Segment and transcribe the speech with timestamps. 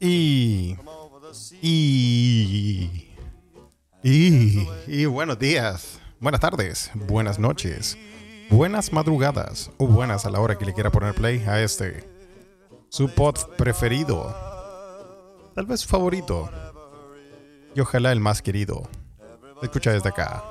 [0.00, 0.74] Y.
[1.60, 3.10] Y.
[4.02, 4.68] Y.
[4.86, 7.98] Y buenos días, buenas tardes, buenas noches,
[8.48, 12.08] buenas madrugadas o buenas a la hora que le quiera poner play a este.
[12.88, 14.34] Su pod preferido.
[15.54, 16.50] Tal vez su favorito.
[17.74, 18.88] Y ojalá el más querido.
[19.60, 20.42] Escucha desde acá.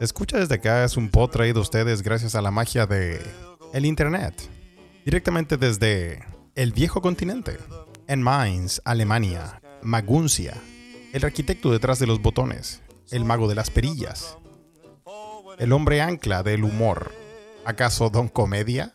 [0.00, 3.20] Escucha desde acá es un pod traído a ustedes gracias a la magia de
[3.74, 4.34] el internet.
[5.04, 7.58] Directamente desde el viejo continente.
[8.06, 9.60] En Mainz, Alemania.
[9.82, 10.54] Maguncia.
[11.12, 12.82] El arquitecto detrás de los botones.
[13.10, 14.36] El mago de las perillas.
[15.58, 17.12] El hombre ancla del humor.
[17.64, 18.92] ¿Acaso Don Comedia?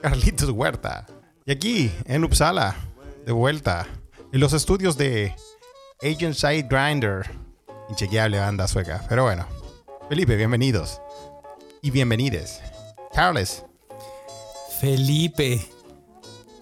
[0.00, 1.06] Carlitos Huerta.
[1.44, 2.76] Y aquí, en Uppsala,
[3.26, 3.86] de vuelta,
[4.32, 5.34] en los estudios de
[6.02, 7.30] Agent Side Grinder.
[7.88, 9.46] Inchequeable banda sueca, pero bueno.
[10.08, 11.00] Felipe, bienvenidos.
[11.82, 12.60] Y bienvenides.
[13.12, 13.64] Carles.
[14.80, 15.66] Felipe.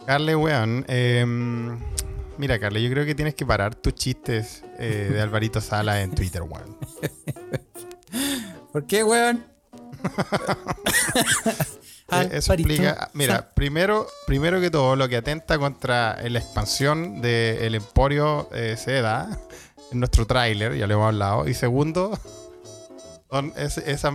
[0.07, 0.85] Carle, weón.
[0.89, 1.79] em,
[2.39, 6.15] mira, Carle, yo creo que tienes que parar tus chistes eh, de Alvarito Sala en
[6.15, 6.77] Twitter, weón.
[8.73, 9.45] ¿Por qué, weón?
[12.15, 17.23] Eh, Eso Alvarito implica, mira, primero, primero que todo, lo que atenta contra la expansión
[17.23, 19.31] del Emporio eh, Seda
[19.91, 21.49] en nuestro tráiler, ya lo hemos hablado.
[21.49, 22.19] Y segundo,
[23.31, 24.13] son es- esas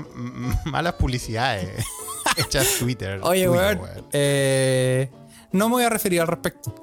[0.66, 1.83] malas publicidades
[2.38, 3.19] hechas Twitter.
[3.23, 3.79] Oye, tuyo, weón.
[4.13, 5.09] eh,
[5.58, 6.73] no me voy a referir al respecto.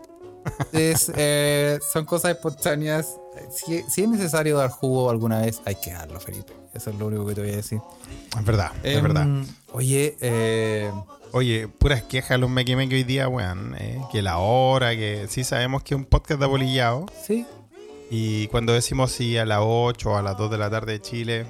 [0.73, 3.17] Es, eh, son cosas espontáneas.
[3.51, 6.53] Si, si es necesario dar jugo alguna vez, hay que darlo, Felipe.
[6.75, 7.81] Eso es lo único que te voy a decir.
[8.39, 9.27] Es verdad, es Em, verdad.
[9.73, 10.91] Oye, eh,
[11.33, 13.75] Oye, puras quejas los meque meque hoy día, weón.
[13.79, 17.07] eh, que la hora, que sí sabemos que es un podcast de abolillado.
[17.27, 17.47] sí.
[18.11, 21.01] Y cuando decimos sí a las 8 o a las 2 de la tarde de
[21.01, 21.47] Chile,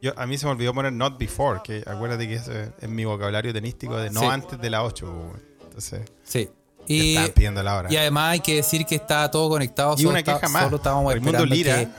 [0.00, 2.48] yo, a mí se me olvidó poner not before, que acuérdate que es
[2.80, 4.26] en mi vocabulario tenístico de no Sí.
[4.26, 5.06] antes de las 8.
[5.06, 5.42] weón.
[5.64, 6.48] Entonces, Sí.
[6.86, 7.92] Y, pidiendo la hora.
[7.92, 9.94] y además hay que decir que está todo conectado.
[9.94, 10.64] Y solo una está- queja más.
[10.64, 11.92] Solo estábamos Raimundo esperando Lira,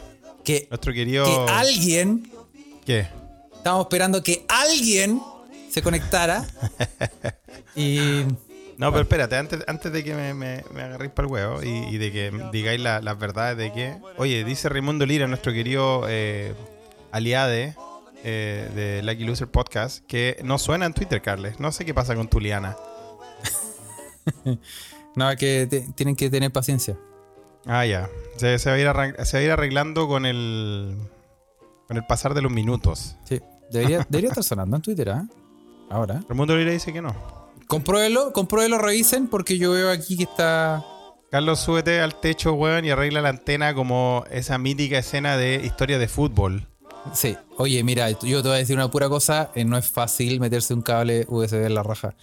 [0.43, 1.25] que, que, nuestro querido...
[1.25, 2.31] que alguien
[2.85, 3.07] ¿Qué?
[3.55, 5.21] Estábamos esperando que alguien
[5.69, 6.45] se conectara.
[7.75, 8.23] y.
[8.77, 11.69] No, pero espérate, antes, antes de que me, me, me agarréis para el huevo y,
[11.93, 13.97] y de que digáis la- las verdades de que...
[14.17, 16.55] Oye, dice Raimundo Lira, nuestro querido eh,
[17.11, 17.75] aliade
[18.23, 21.59] eh, de Lucky Loser Podcast, que no suena en Twitter, Carles.
[21.59, 22.75] No sé qué pasa con tu liana.
[25.15, 26.97] No, que te- tienen que tener paciencia.
[27.65, 28.09] Ah, ya.
[28.37, 30.97] Se, se va a ir arran- se va a ir arreglando con el
[31.87, 33.17] con el pasar de los minutos.
[33.25, 33.41] Sí.
[33.69, 35.27] Debería, debería estar sonando en Twitter, ¿ah?
[35.89, 36.21] Ahora.
[36.29, 37.13] Raimundo Lira dice que no.
[37.67, 40.83] Compruébelo, compruébelo, revisen, porque yo veo aquí que está.
[41.29, 45.97] Carlos, súbete al techo, weón, y arregla la antena como esa mítica escena de historia
[45.99, 46.67] de fútbol.
[47.13, 47.35] Sí.
[47.57, 49.51] Oye, mira, yo te voy a decir una pura cosa.
[49.55, 52.15] eh, no es fácil meterse un cable USB en la raja.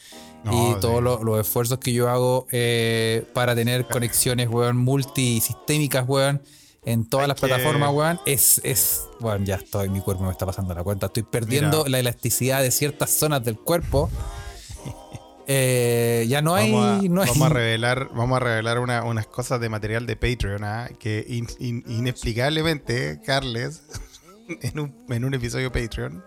[0.51, 6.05] No, y todos lo- los esfuerzos que yo hago eh, para tener conexiones, weón, multisistémicas,
[6.09, 6.43] weón,
[6.85, 10.31] en todas Hay las que- plataformas, weón, es, es, weón, ya estoy, mi cuerpo me
[10.33, 11.07] está pasando la cuenta.
[11.07, 11.91] Estoy perdiendo Mira.
[11.91, 14.11] la elasticidad de ciertas zonas del cuerpo.
[15.51, 19.03] Eh, ya no hay, vamos a, no hay- vamos a revelar, vamos a revelar una-
[19.05, 20.91] unas cosas de material de Patreon ¿ah?
[20.99, 23.81] que in- in- inexplicablemente Carles
[24.63, 26.23] en un, en un episodio Patreon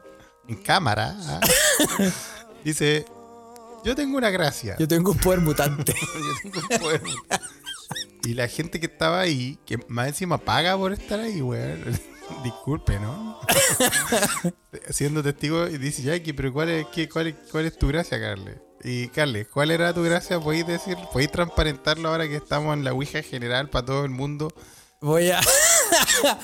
[0.48, 1.40] en cámara ¿ah?
[2.66, 3.06] dice
[3.84, 5.94] yo tengo una gracia Yo tengo un poder mutante.
[6.44, 7.02] Yo tengo un poder.
[8.24, 11.84] y la gente que estaba ahí que más encima paga por estar ahí weón
[12.44, 13.40] disculpe ¿no?
[14.90, 18.20] siendo testigo y dice Jackie pero cuál es, qué, cuál es, cuál es tu gracia
[18.20, 20.40] Carles y Carles, ¿cuál era tu gracia?
[20.40, 24.52] ¿Podéis decir, podéis transparentarlo ahora que estamos en la Ouija general para todo el mundo?
[25.02, 25.42] Voy a.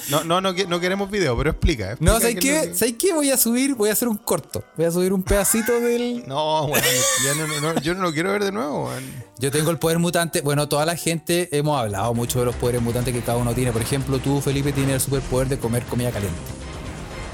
[0.09, 1.91] No, no, no, no queremos video, pero explica.
[1.91, 3.13] explica No, ¿sabes qué ¿Sabes qué?
[3.13, 4.65] Voy a subir, voy a hacer un corto.
[4.75, 6.23] Voy a subir un pedacito del.
[6.27, 6.83] No, weón,
[7.23, 9.03] ya no, no, no, yo no lo quiero ver de nuevo, weón.
[9.39, 10.41] Yo tengo el poder mutante.
[10.41, 13.71] Bueno, toda la gente hemos hablado mucho de los poderes mutantes que cada uno tiene.
[13.71, 16.37] Por ejemplo, tú, Felipe, tienes el superpoder de comer comida caliente.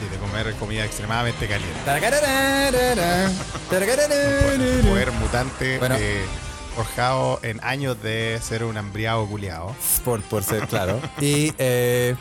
[0.06, 1.80] Y de comer comida extremadamente caliente.
[4.88, 5.96] Poder mutante Bueno.
[5.98, 6.26] eh,
[6.76, 9.76] forjado en años de ser un hambriado culiado.
[10.04, 11.00] Por, por ser claro.
[11.22, 12.16] Y eh,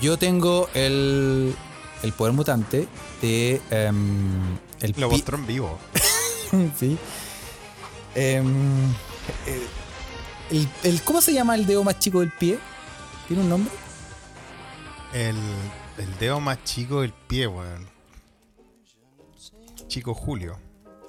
[0.00, 1.54] yo tengo el,
[2.02, 2.86] el poder mutante
[3.22, 3.60] de.
[3.70, 5.78] em, el Lo mostró en vivo.
[6.78, 6.98] sí.
[8.14, 8.84] Em,
[9.46, 9.66] eh,
[10.50, 12.58] el, el- ¿Cómo se llama el dedo más chico del pie?
[13.28, 13.72] ¿Tiene un nombre?
[15.12, 15.36] El,
[15.98, 17.88] el dedo más chico del pie, weón.
[19.88, 20.58] Chico Julio.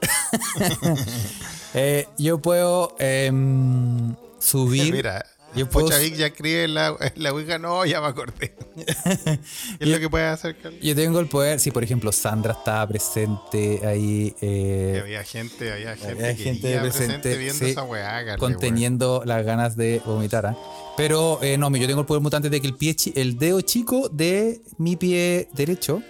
[1.73, 4.93] Eh, yo puedo em, subir.
[4.93, 5.25] Mira,
[5.55, 7.57] yo puedo- ya escribe en la, en la Ouija.
[7.57, 8.55] No, ya me acordé.
[8.75, 9.39] ¿Qué
[9.79, 10.81] es lo que puedes hacer, Carlos?
[10.81, 15.95] Yo tengo el poder, si por ejemplo Sandra estaba presente ahí eh, había gente, había
[15.95, 20.01] gente, había que gente presente, presente viendo sí, esa weá, Carlos, conteniendo las ganas de
[20.05, 20.45] vomitar.
[20.45, 20.57] ¿ah?
[20.95, 24.09] Pero eh, no, yo tengo el poder mutante de que el pie, el dedo chico
[24.09, 26.03] de mi pie derecho,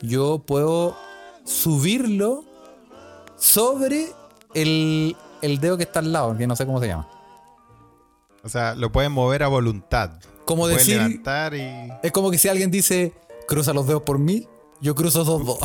[0.00, 0.96] yo puedo
[1.44, 2.44] subirlo
[3.36, 4.08] sobre
[4.54, 7.08] el, el dedo que está al lado, que no sé cómo se llama.
[8.44, 10.18] O sea, lo pueden mover a voluntad.
[10.44, 11.92] Como decir, levantar y.
[12.02, 13.12] es como que si alguien dice,
[13.46, 14.48] cruza los dedos por mí,
[14.80, 15.58] yo cruzo esos dos.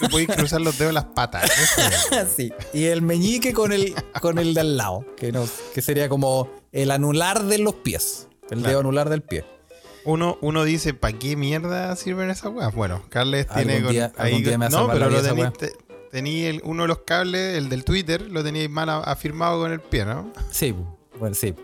[0.00, 1.50] Tú puedes cruzar los dedos en las patas.
[2.36, 2.50] Sí.
[2.72, 6.48] Y el meñique con el, con el de al lado, que, no, que sería como
[6.72, 8.28] el anular de los pies.
[8.50, 8.68] El Claro.
[8.68, 9.44] dedo anular del pie.
[10.04, 12.74] Uno, uno dice, ¿para qué mierda sirven esas weas?
[12.74, 15.22] Bueno, Carles tiene Algún con- día- me no, pero lo
[16.12, 16.50] esa tení, wea.
[16.52, 19.72] te- tení el- uno de los cables, el del Twitter, lo teníais mal afirmado con
[19.72, 20.30] el pie, ¿no?
[20.50, 20.74] Sí,
[21.18, 21.54] bueno, sí.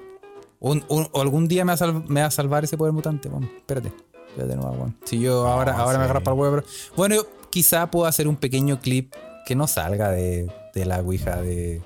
[0.61, 0.85] Un,
[1.15, 3.29] algún día me va, a sal- me va a salvar ese poder mutante.
[3.29, 3.93] Bueno, espérate.
[4.31, 4.97] Espérate nomás, weón.
[5.05, 6.57] Si yo ahora, ahora me agarro para el huevo.
[6.57, 6.67] pero-
[6.97, 9.15] Bueno, yo quizá puedo hacer un pequeño clip
[9.47, 11.81] que no salga de, de la ouija de.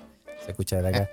[0.44, 1.08] Se escucha de acá.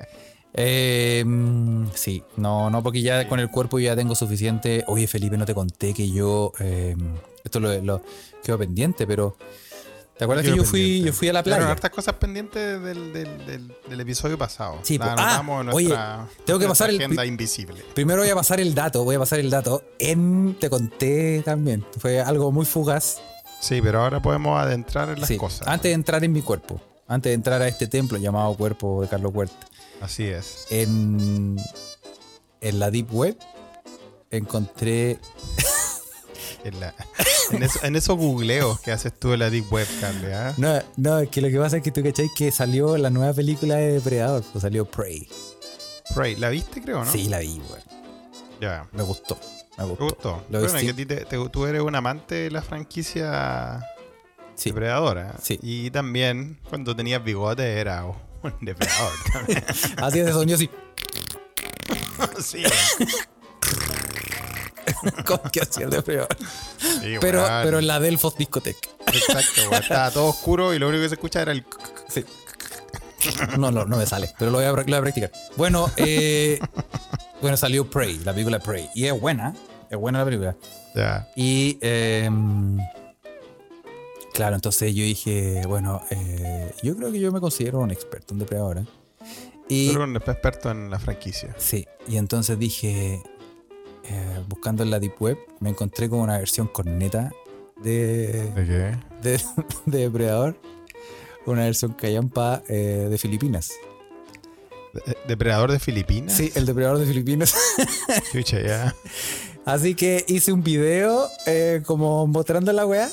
[0.53, 4.83] Eh, mm, sí, no, no, porque ya con el cuerpo ya tengo suficiente.
[4.87, 6.51] Oye, Felipe, no te conté que yo.
[6.59, 6.95] eh,
[7.43, 8.01] esto lo, lo
[8.43, 9.35] quedó pendiente, pero.
[10.19, 11.71] ¿Te acuerdas que yo fui, yo fui a la playa?
[11.71, 14.77] hartas cosas pendientes del, del, del, del episodio pasado.
[14.83, 15.05] Sí, po.
[15.07, 17.85] Ah, en oye, nuestra, tengo que nuestra pasar el agenda invisible.
[17.93, 19.81] Primero voy a pasar el dato, voy a pasar el dato.
[19.97, 21.85] En, te conté también.
[21.99, 23.21] Fue algo muy fugaz.
[23.61, 25.65] Sí, pero ahora podemos adentrar en las Sí, cosas.
[25.69, 29.07] Antes de entrar en mi cuerpo, antes de entrar a este templo llamado cuerpo de
[29.07, 29.67] Carlos Huerta,
[30.01, 30.65] Así es.
[30.69, 31.55] en,
[32.59, 33.37] en la Deep Web
[34.31, 35.17] encontré.
[36.65, 36.93] En, la-
[37.55, 40.33] en eso- en esos googleos que haces tú en la Deep Web, Carles.
[40.35, 40.53] ¿ah?
[40.57, 43.33] No, no, es que lo que pasa es que tú cacháis que salió la nueva
[43.33, 45.27] película de Depredador, pues salió Prey.
[46.15, 47.11] Prey, ¿la viste, creo, no?
[47.11, 47.83] Sí, la vi, weón.
[48.61, 48.87] Ya.
[48.91, 49.37] Me gustó.
[49.77, 50.43] Me Me gustó.
[50.49, 53.79] Lo Bueno, que te- te- tú eres un amante de la franquicia
[54.55, 54.71] Sí.
[54.71, 55.35] depredadora.
[55.41, 55.57] Sí.
[55.61, 58.15] Y también, cuando tenías bigote, era un
[58.61, 59.63] depredador también.
[59.97, 60.69] Así de sonido así.
[62.43, 62.63] sí,
[65.25, 66.27] como que hacía el Depredador.
[67.01, 68.89] Sí, Pero, pero en la Delfos Discoteca.
[69.07, 69.81] Exacto, weón.
[69.81, 71.65] Estaba todo oscuro y lo único que se escucha era el.
[72.07, 72.23] Sí.
[73.57, 75.31] No, no, no me sale, pero lo voy a, lo voy a practicar.
[75.57, 76.59] Bueno, eh,
[77.41, 78.89] bueno, salió Prey, la película Prey.
[78.95, 79.53] Y es buena,
[79.89, 80.55] es buena la película.
[80.95, 81.27] Ya.
[81.35, 82.29] Y eh,
[84.33, 88.39] claro, entonces yo dije, bueno, eh, yo creo que yo me considero un experto, un
[88.39, 88.85] depredador.
[89.67, 91.53] Y un experto en la franquicia.
[91.57, 93.21] sí, y entonces dije,
[94.09, 97.31] eh, buscando en la Deep Web, me encontré con una versión corneta
[97.81, 98.97] de, ¿De qué?
[99.29, 99.41] de,
[99.85, 100.57] de depredador,
[101.45, 103.71] una versión callampa eh, de Filipinas.
[104.93, 106.33] ¿De- ¿Depredador de Filipinas?
[106.33, 107.53] Sí, el depredador de Filipinas.
[108.31, 108.95] Chucha, ya.
[109.65, 113.07] Así que hice un video eh, como mostrando la weá,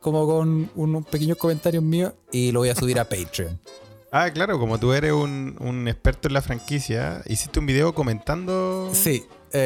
[0.00, 3.58] como con unos pequeños comentarios míos y lo voy a subir a Patreon.
[4.12, 8.90] Ah, claro, como tú eres un, un experto en la franquicia, hiciste un video comentando
[8.94, 9.24] Sí.
[9.52, 9.58] La-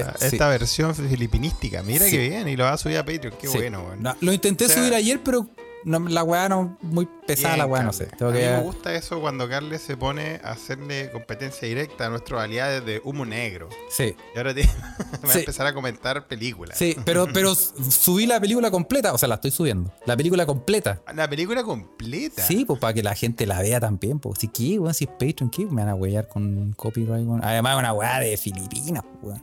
[0.00, 1.82] eh, sí, esta versión filipinística.
[1.82, 2.12] Mira Sí.
[2.12, 3.34] qué bien, y lo vas a subir a Patreon.
[3.40, 3.58] Qué sí.
[3.58, 3.94] bueno.
[3.98, 5.48] No, lo intenté O sea, subir ayer, pero
[5.84, 8.06] no, la weá no muy pesada, Bien, la weá, no sé.
[8.06, 12.06] Tengo a mí que- me gusta eso cuando Carles se pone a hacerle competencia directa
[12.06, 13.68] a nuestros aliados de humo negro.
[13.88, 14.62] Sí, Y ahora te-
[15.24, 15.38] va a Sí.
[15.40, 16.76] empezar a comentar películas.
[16.76, 19.92] sí, pero, pero subí la película completa, o sea, la estoy subiendo.
[20.06, 21.02] La película completa.
[21.14, 22.42] La película completa.
[22.42, 24.18] Sí, pues para que la gente la vea también.
[24.18, 25.64] Pues si qué, weón, si es Patreon, ¿qué?
[25.66, 27.44] Me van a huellar con copyright, weón.
[27.44, 29.42] Además, una weá de Filipinas, weón.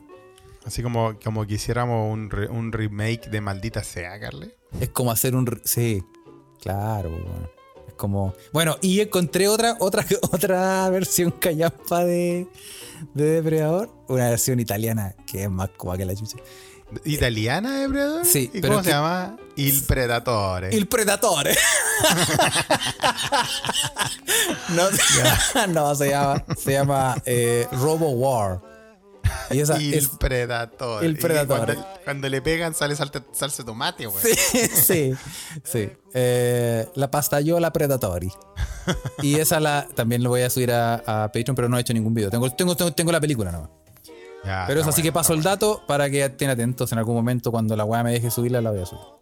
[0.66, 4.50] Así como, como quisiéramos un, re- un remake de Maldita Sea, Carles.
[4.80, 5.60] Es como hacer un.
[5.64, 6.02] Sí,
[6.60, 7.10] claro.
[7.86, 8.34] Es como.
[8.52, 12.46] Bueno, y encontré otra, otra, otra versión callampa de,
[13.14, 13.90] de Depredador.
[14.08, 16.38] Una versión italiana que es más como que la chucha.
[17.04, 18.24] ¿Italiana, Depredador?
[18.24, 19.36] Sí, ¿Y pero cómo se que- llama?
[19.56, 20.74] Il Predatore.
[20.74, 21.54] El Predatore.
[24.70, 24.84] no,
[25.68, 26.44] no, se llama.
[26.56, 28.60] Se llama eh, Robo War.
[29.50, 29.82] Y esa es.
[29.82, 31.74] Il Y Predatore.
[31.74, 34.22] Cuando, cuando le pegan sale salsa, salsa de tomate, güey.
[34.24, 35.14] Sí, sí,
[35.64, 35.90] sí.
[36.14, 38.30] Eh, la pastayola Predatori.
[39.22, 41.92] Y esa la también lo voy a subir a, a Patreon, pero no he hecho
[41.92, 42.30] ningún video.
[42.30, 43.70] Tengo, tengo, tengo, tengo la película nomás.
[44.44, 47.16] Ya, Pero eso está sí que paso el dato para que estén atentos en algún
[47.16, 49.17] momento cuando la weá me deje subirla, la voy a subir.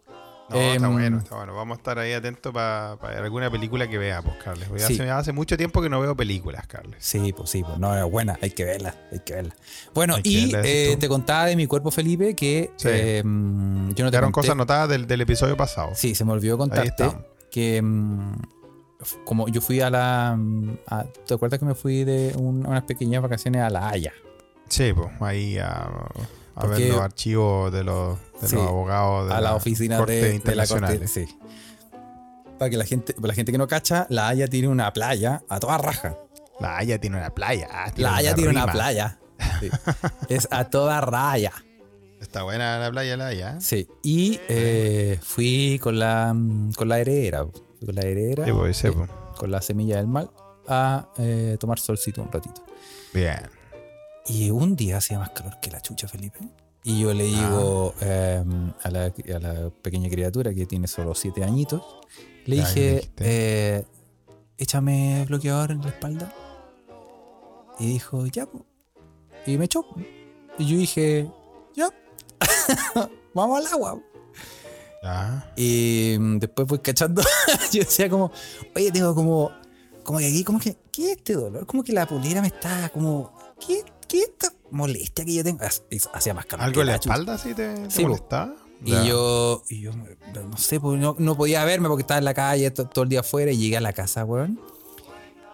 [0.49, 1.53] No, está Em, bueno, está bueno.
[1.55, 4.69] Vamos a estar ahí atentos para alguna película que veamos, Carles.
[4.77, 4.93] Sí.
[4.93, 6.95] hace, hace mucho tiempo que no veo películas, Carles.
[7.03, 9.55] Sí, pues sí, pues no, es buena, hay que verla, hay que verla.
[9.93, 12.87] Bueno, Hay y verla, eh, te contaba de mi cuerpo, Felipe, que Sí.
[12.89, 14.47] eh, mm, yo no te Quedaron conté.
[14.47, 15.91] cosas anotadas del, del episodio pasado.
[15.95, 17.05] Sí, se me olvidó contarte
[17.51, 17.77] que
[19.01, 20.37] f- como yo fui a la...
[20.87, 24.13] a- ¿Te acuerdas que me fui de un- unas pequeñas vacaciones a La Haya?
[24.69, 25.89] Sí, pues ahí a,
[26.57, 30.13] a ver los archivos de los, de Sí, los abogados de a la oficina Corte
[30.13, 31.07] de, de la corte.
[31.07, 31.27] Sí.
[32.57, 35.43] Para que la gente, para la gente que no cacha, La Haya tiene una playa
[35.47, 36.17] a toda raja.
[36.59, 37.67] La Haya tiene una playa.
[37.71, 39.19] ah, tiene La Haya tiene una playa.
[39.59, 39.69] Sí.
[40.29, 41.53] es a toda raya.
[42.19, 43.61] Está buena la playa La Haya.
[43.61, 43.87] Sí.
[44.01, 46.35] Y eh, fui con la
[46.75, 47.45] con la heredera.
[47.45, 48.45] Con la heredera.
[48.45, 49.09] Sí, pues, sí, eh, pues.
[49.37, 50.31] con la semilla del mal.
[50.67, 52.65] A eh, tomar solcito un ratito.
[53.13, 53.39] Bien.
[54.27, 56.39] Y un día hacía más calor que la chucha, Felipe.
[56.83, 58.43] Y yo le digo eh,
[58.83, 61.81] a, la, a la pequeña criatura que tiene solo siete añitos,
[62.45, 63.85] le Ya, ¿qué dije, eh,
[64.57, 66.33] échame bloqueador en la espalda.
[67.79, 68.65] Y dijo, ya, po".
[69.45, 69.85] Y me echó.
[70.57, 71.29] Y yo dije,
[71.75, 71.89] ya,
[73.33, 74.01] vamos al agua.
[75.55, 77.21] Y mm, después voy cachando,
[77.71, 78.31] yo decía como,
[78.75, 79.51] oye, tengo como,
[80.03, 81.65] como que aquí, como que, ¿qué es este dolor?
[81.65, 83.33] Como que la polera me está como,
[83.65, 85.59] ¿qué, qué es esta molestia que yo tengo?
[85.63, 86.65] Hac- Hacía más calor.
[86.65, 88.09] ¿Algo en la espalda sí te, te Sí, po.
[88.09, 88.55] molestaba?
[88.85, 92.33] Y yo, y yo, no sé, pues no, no podía verme porque estaba en la
[92.35, 94.59] calle to- todo, el día afuera y llegué a la casa, weón.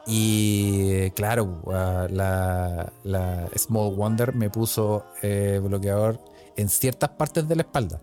[0.06, 1.72] Y claro, uh,
[2.14, 6.20] la, la Small Wonder me puso eh, bloqueador
[6.58, 8.02] en ciertas partes de la espalda.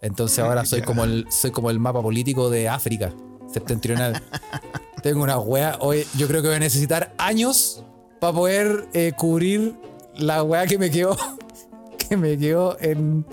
[0.00, 3.12] Entonces ahora soy como el soy como el mapa político de África
[3.52, 4.22] septentrional.
[5.02, 7.84] Tengo una wea, hoy yo creo que voy a necesitar años
[8.22, 9.74] para poder eh, cubrir
[10.14, 11.16] la wea que me quedó
[12.08, 13.26] que me quedó en,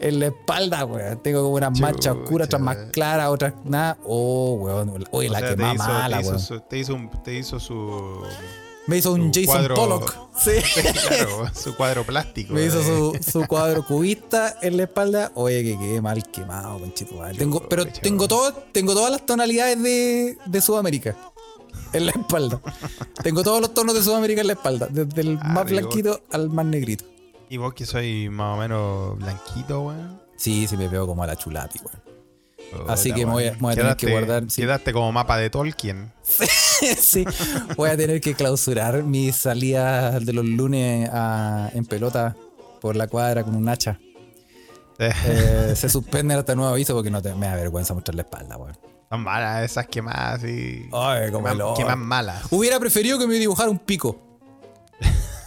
[0.00, 1.22] en la espalda, weón.
[1.22, 3.98] Tengo como unas manchas oscuras, otras más claras, otras nada.
[4.02, 5.04] Oh, weón.
[5.10, 6.40] Oye, O la sea, que más hizo- mala, te hizo, weón.
[6.40, 8.22] su, te, hizo un- te hizo su.
[8.86, 10.16] Me hizo un su Jason cuadro- Pollock.
[10.38, 10.50] Sí.
[11.08, 12.54] claro, su cuadro plástico.
[12.54, 13.20] Me hizo eh.
[13.22, 15.32] su, su cuadro cubista en la espalda.
[15.34, 17.16] Oye, que quedé mal quemado, conchito.
[17.36, 21.14] Tengo, pero tengo, todo, tengo todas las tonalidades de, de Sudamérica
[21.94, 22.60] en la espalda.
[23.22, 24.88] tengo todos los tonos de Sudamérica en la espalda.
[24.90, 27.04] Desde el Ah, más blanquito al más negrito.
[27.48, 30.20] Y vos que soy más o menos blanquito, weón.
[30.36, 32.04] Sí, sí me veo como a la chulapi, weón.
[32.88, 33.56] Así que me voy a- weón.
[33.56, 34.62] me voy a tener que guardar, sí.
[34.62, 36.12] Quedaste como mapa de Tolkien.
[36.98, 37.24] sí,
[37.76, 42.34] voy a tener que clausurar mi salida de los lunes a- en pelota
[42.80, 44.00] por la cuadra con un hacha.
[44.98, 48.56] Eh, se suspende hasta nuevo aviso porque no te, me da vergüenza mostrar la espalda,
[48.56, 48.76] weón.
[49.10, 50.88] Son malas esas quemadas y.
[50.92, 52.42] Ay, como queman, queman malas.
[52.50, 54.20] Hubiera preferido que me dibujara un pico.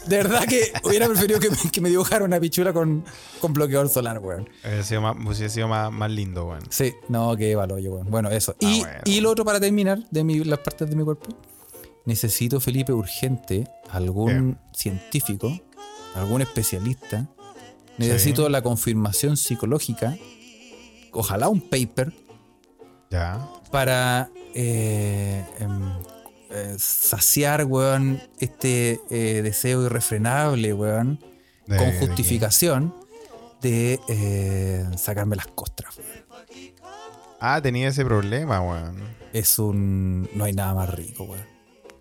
[0.05, 3.03] De verdad que hubiera preferido que me, que me dibujara una pichula con,
[3.41, 4.49] con bloqueador solar, weón.
[4.63, 6.61] Hubiera sido más, hubiera sido más, más lindo, weón.
[6.69, 8.09] Sí, no, qué valor, weón.
[8.09, 8.55] Bueno, eso.
[8.59, 8.99] y, bueno.
[9.03, 11.27] y lo otro para terminar de mi- las partes de mi cuerpo.
[12.05, 15.51] Necesito, Felipe, urgente, algún científico,
[16.15, 17.27] algún especialista.
[17.97, 20.15] Necesito la confirmación psicológica.
[21.11, 22.13] Ojalá un paper
[23.09, 23.47] Ya.
[23.71, 25.81] para eh, em,
[26.49, 31.19] eh, saciar, weón, este eh, deseo irrefrenable, weón,
[31.67, 32.93] De- con justificación
[33.61, 33.99] de,
[34.97, 35.97] sacarme las costras.
[35.97, 36.73] weón.
[37.39, 38.97] Ah, tenía ese problema, weón.
[39.33, 40.27] Es un...
[40.33, 41.45] No hay nada más rico, weón.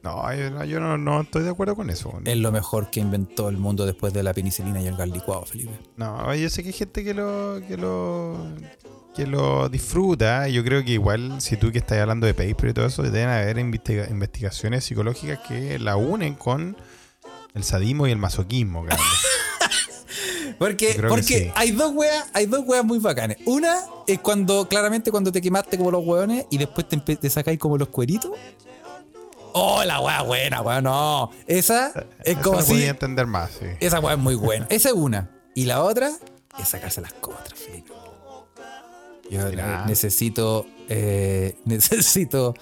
[0.03, 2.21] No, yo, no- yo no, no estoy de acuerdo con eso.
[2.25, 5.45] Es lo mejor que inventó el mundo después de la penicilina y el gas licuado,
[5.45, 5.79] Felipe.
[5.97, 8.37] No, yo sé que hay gente que lo, que lo,
[9.17, 10.47] que lo disfruta.
[10.49, 13.29] Yo creo que igual, si tú que estás hablando de paper y todo eso, deben
[13.29, 16.77] haber investiga- investigaciones psicológicas que la unen con
[17.55, 18.85] el sadismo y el masoquismo.
[20.59, 21.53] Porque, porque sí.
[21.55, 23.37] hay dos weas, hay dos weas muy bacanes.
[23.45, 27.59] Una es cuando, claramente, cuando te quemaste como los weones y después te, te sacáis
[27.59, 28.31] como los cueritos.
[29.53, 31.31] Oh, la wea buena, wea, no.
[31.47, 31.89] Esa
[32.25, 33.67] es Eso como podía entender más, sí.
[33.81, 34.67] Esa weá es muy buena.
[34.71, 35.29] Esa es una.
[35.55, 36.11] Y la otra
[36.59, 37.93] es sacarse las costras, Felipe.
[39.31, 39.51] Yo
[39.87, 42.55] necesito, eh, necesito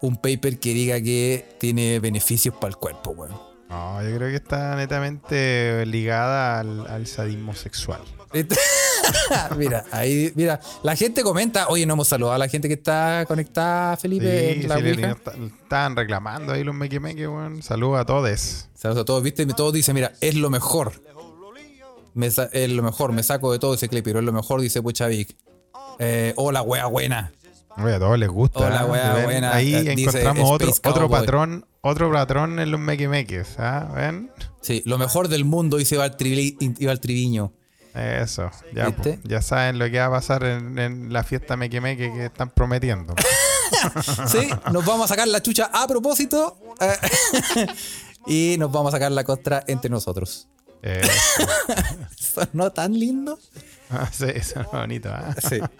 [0.00, 3.32] un paper que diga que tiene beneficios para el cuerpo, weón.
[3.68, 8.00] No, yo creo que está netamente ligada al, al sadismo sexual.
[9.56, 13.24] mira, ahí, mira, la gente comenta, oye, no hemos saludado a la gente que está
[13.26, 17.62] conectada, Felipe, Sí, en la sí, le- estaban reclamando ahí los meque meque, weón.
[17.62, 18.68] Saludos a todos.
[18.74, 20.92] Saludos a todos, viste, todos dicen, mira, es lo mejor.
[22.14, 24.80] Me es lo mejor, me saco de todo ese clip, pero es lo mejor, dice
[24.80, 25.36] Puchavik.
[25.98, 27.32] Eh, hola, wea buena.
[27.78, 28.60] Oye, a todos les gusta.
[28.60, 28.90] Hola, ¿eh?
[28.90, 29.54] wea buena.
[29.54, 33.90] Ahí Eh, encontramos otro, otro patrón, otro patrón en los meque meques, ¿ah?
[33.94, 34.30] ¿Ven?
[34.62, 37.52] Sí, lo mejor del mundo, dice Trivi- Iván Triviño.
[37.94, 42.12] Eso, ya, ya saben lo que va a pasar en, en la fiesta meque meque
[42.12, 43.14] que están prometiendo.
[44.28, 46.56] Sí, nos vamos a sacar la chucha a propósito.
[46.80, 47.66] eh,
[48.26, 50.48] y nos vamos a sacar la costra entre nosotros.
[50.82, 51.02] Eh,
[52.52, 53.38] ¿No tan lindo?
[53.90, 55.34] ah, sí, eso es bonito, ¿ah?
[55.48, 55.60] Sí.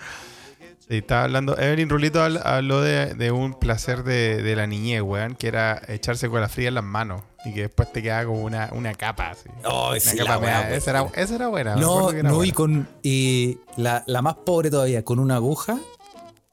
[0.88, 1.58] Sí, estaba hablando.
[1.58, 5.82] Evelyn Rulito habl- habló de, de un placer de, de la niñez, weón, que era
[5.88, 8.94] echarse con la fría en las manos y que después te quedaba como una, una
[8.94, 9.48] capa así.
[9.64, 11.74] Oh, Una sí, capa la weá, esa, era, esa era buena.
[11.74, 12.54] No, era no, y buena.
[12.54, 12.88] con.
[13.02, 15.76] Y la, la más pobre todavía, con una aguja,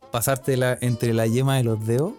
[0.10, 2.14] pasártela entre la yema de los dedos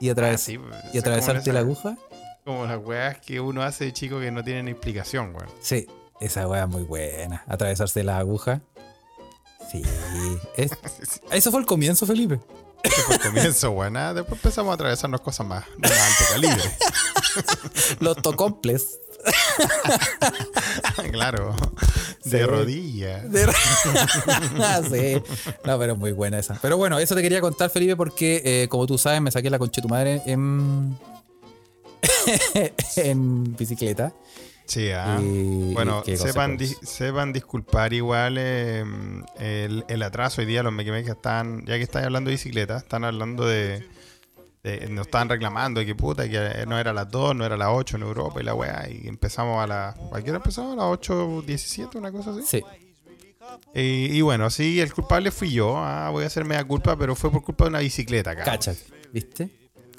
[0.00, 1.96] y, atraves- Ah, sí, pues, y esa es atravesarte la aguja.
[2.44, 5.48] Como las weas que uno hace de chico que no tienen explicación, weón.
[5.60, 5.86] Sí,
[6.20, 7.44] esa weá es muy buena.
[7.48, 8.60] Atravesarse la aguja.
[9.70, 9.82] Sí.
[10.56, 10.72] es-
[11.30, 12.40] eso fue el comienzo, Felipe.
[12.82, 13.96] Ese fue el comienzo, weón.
[13.96, 16.62] ah, Después empezamos a atravesarnos cosas más de más alto calibre.
[18.00, 18.98] Los tocomples.
[21.12, 21.54] claro.
[22.24, 22.44] De Sí.
[22.46, 23.30] rodillas.
[23.30, 23.50] De-
[24.60, 25.20] Ah, sí.
[25.64, 26.54] No, pero muy buena esa.
[26.62, 29.58] Pero bueno, eso te quería contar, Felipe, porque eh, como tú sabes, me saqué la
[29.58, 30.96] concha de tu madre en.
[32.96, 34.12] en bicicleta.
[34.68, 35.18] Sí, ah.
[35.20, 36.78] Y- Bueno, y sepan, pues.
[36.80, 38.84] di- sepan disculpar igual eh,
[39.40, 40.62] el, el atraso hoy día.
[40.62, 43.84] Los mequimeques están, ya que están hablando de bicicleta, están hablando de,
[44.62, 47.96] de- Nos estaban reclamando que puta, que no era las 2, no era las 8
[47.96, 48.86] en Europa y la weá.
[48.90, 49.96] Y empezamos a las.
[50.12, 50.74] ¿A qué hora empezamos?
[50.74, 52.42] A las 8.17, una cosa así.
[52.46, 52.62] Sí.
[53.74, 55.78] Y, y bueno, sí, el culpable fui yo.
[55.78, 58.54] ah, voy a hacerme la culpa, pero fue por culpa de una bicicleta, cabrón.
[58.56, 58.78] Cáchate,
[59.12, 59.48] ¿viste?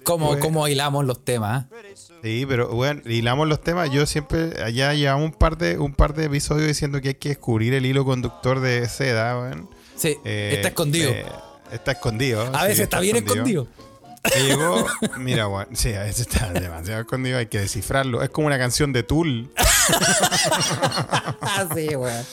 [0.04, 1.66] ¿Cómo, Pues- cómo hilamos los temas?
[1.72, 1.76] ah?
[2.24, 3.90] Sí, pero bueno, hilamos los temas.
[3.92, 7.30] Yo siempre, allá llevamos un par de, un par de episodios diciendo que hay que
[7.30, 9.70] descubrir el hilo conductor de seda, weón.
[9.96, 11.12] Sí, Eh, está escondido.
[11.12, 11.26] eh,
[11.72, 12.42] está escondido.
[12.42, 13.68] a sí, veces está bien escondido.
[14.36, 14.86] Llegó,
[15.18, 18.22] mira, weón, sí, a veces está demasiado escondido, hay que descifrarlo.
[18.22, 19.50] Es como una canción de Tool.
[21.76, 22.24] Sí, weón.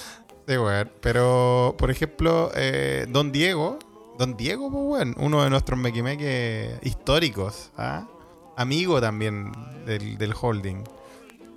[0.48, 0.90] Sí, weón.
[1.00, 3.78] Pero, por ejemplo, eh, Don Diego,
[4.18, 8.06] Don Diego, pues, weón, uno de nuestros mequimeques históricos, ¿ah?
[8.56, 9.52] amigo también
[9.84, 10.84] del, del holding.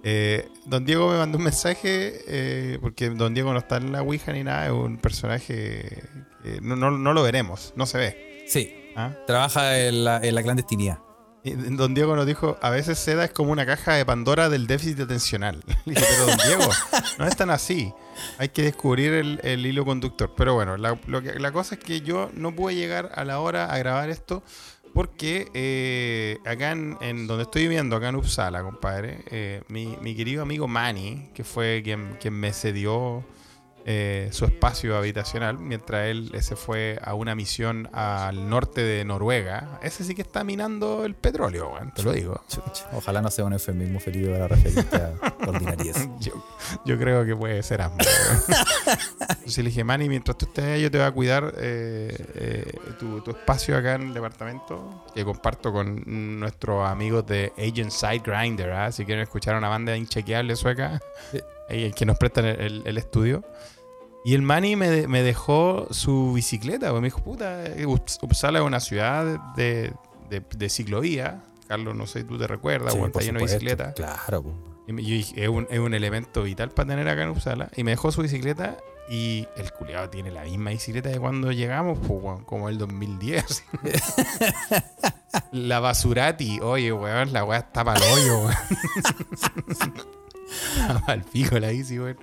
[0.03, 4.01] Eh, don Diego me mandó un mensaje, eh, porque Don Diego no está en la
[4.01, 6.03] Ouija ni nada, es un personaje
[6.43, 8.43] que no, no- no lo veremos, no se ve.
[8.47, 9.13] Sí, ¿ah?
[9.27, 10.99] trabaja en la, en la clandestinidad.
[11.43, 14.99] Don Diego nos dijo, a veces seda es como una caja de Pandora del déficit
[14.99, 15.63] atencional.
[15.85, 16.71] Dije, pero Don Diego,
[17.17, 17.93] no es tan así.
[18.37, 20.33] Hay que descubrir el, hilo conductor.
[20.35, 23.39] Pero bueno, la, lo que- la cosa es que yo no pude llegar a la
[23.39, 24.43] hora a grabar esto
[24.93, 30.15] porque eh, acá en, en donde estoy viviendo, acá en Uppsala, compadre, eh, mi, mi
[30.15, 33.23] querido amigo Manny, que fue quien, quien me cedió
[33.91, 39.79] eh, su espacio habitacional mientras él se fue a una misión al norte de Noruega.
[39.81, 42.39] Ese sí que está minando el petróleo, te lo digo.
[42.93, 45.13] Ojalá no sea un eufemismo Felipe para referirte a
[45.47, 46.07] ordinariez.
[46.19, 46.33] Yo,
[46.85, 48.05] yo creo que puede ser ambos.
[49.29, 52.79] Entonces le dije, Manny, mientras tú estés ahí, yo te voy a cuidar eh, eh,
[52.99, 56.03] tu, tu espacio acá en el departamento que comparto con
[56.39, 58.71] nuestros amigos de Agent Side Grinder.
[58.71, 58.91] ¿ah?
[58.91, 60.99] Si quieren escuchar una banda inchequeable sueca,
[61.31, 61.39] Sí.
[61.69, 63.43] eh, que nos prestan el, el- el estudio.
[64.25, 67.63] Y el Manny me, de- me dejó su bicicleta, porque me dijo, puta,
[68.21, 69.93] Uppsala es una ciudad de,
[70.29, 71.43] de, de ciclovía.
[71.67, 73.93] Carlos, no sé si tú te recuerdas, Sí, está lleno de bicicletas.
[73.95, 74.53] Claro, po.
[74.87, 77.69] Y dije, es un, es un elemento vital para tener acá en Uppsala.
[77.75, 78.77] Y me dejó su bicicleta
[79.07, 83.63] y el culiado tiene la misma bicicleta de cuando llegamos, pues, como el 2010.
[85.51, 88.55] la basurati, oye, weón, la weá está para el hoyo, weón.
[91.07, 92.17] Al pico la bici, weón.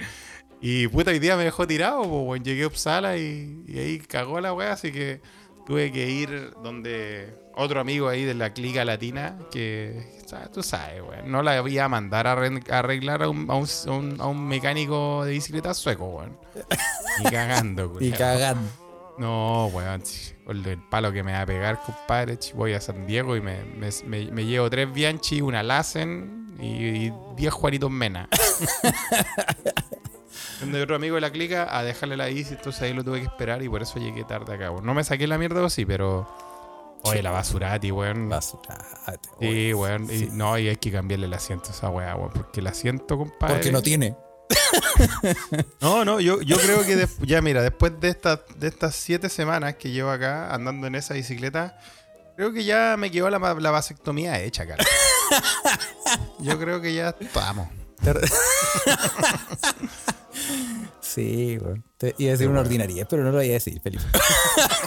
[0.60, 2.44] Y puta, hoy día me dejó tirado, pues, weón.
[2.44, 5.20] Llegué a Uppsala y, y ahí cagó la weá, así que
[5.66, 11.02] tuve que ir donde otro amigo ahí de la clica latina que, sabes, tú sabes,
[11.02, 14.26] weón, no la voy a mandar a arreglar a un, a un, a un- a
[14.26, 16.38] un mecánico de bicicleta sueco, weón.
[17.22, 18.18] Ni cagando, Y culiao.
[18.18, 18.68] cagando.
[19.18, 20.02] No, weón,
[20.48, 23.88] el palo que me va a pegar, compadre, voy a San Diego y me, me,
[24.06, 26.66] me- me llevo tres Bianchi, una Lassen y,
[27.06, 28.28] y diez Juanitos Mena.
[30.60, 33.26] Donde otro amigo de la clica a dejarle la bici, entonces ahí lo tuve que
[33.26, 34.70] esperar y por eso llegué tarde acá.
[34.82, 36.28] No me saqué la mierda, sí, pero...
[37.02, 38.28] Oye, la basurati, weón.
[38.28, 40.10] Basurate, Sí, weón.
[40.10, 40.28] Y, sí.
[40.32, 42.32] no, y hay que cambiarle el asiento a esa weá, weón.
[42.32, 43.54] Porque el asiento, compadre...
[43.54, 44.16] Porque no tiene.
[45.80, 49.76] No, no, yo, yo creo que ya mira, después de estas de estas siete semanas
[49.76, 51.78] que llevo acá andando en esa bicicleta,
[52.36, 54.84] creo que ya me quedó la, la vasectomía hecha, cara.
[56.38, 57.68] Yo creo que ya estamos.
[61.00, 61.58] Sí.
[61.96, 64.04] Te iba a decir una ordinaria, pero no lo voy a decir, Felipe.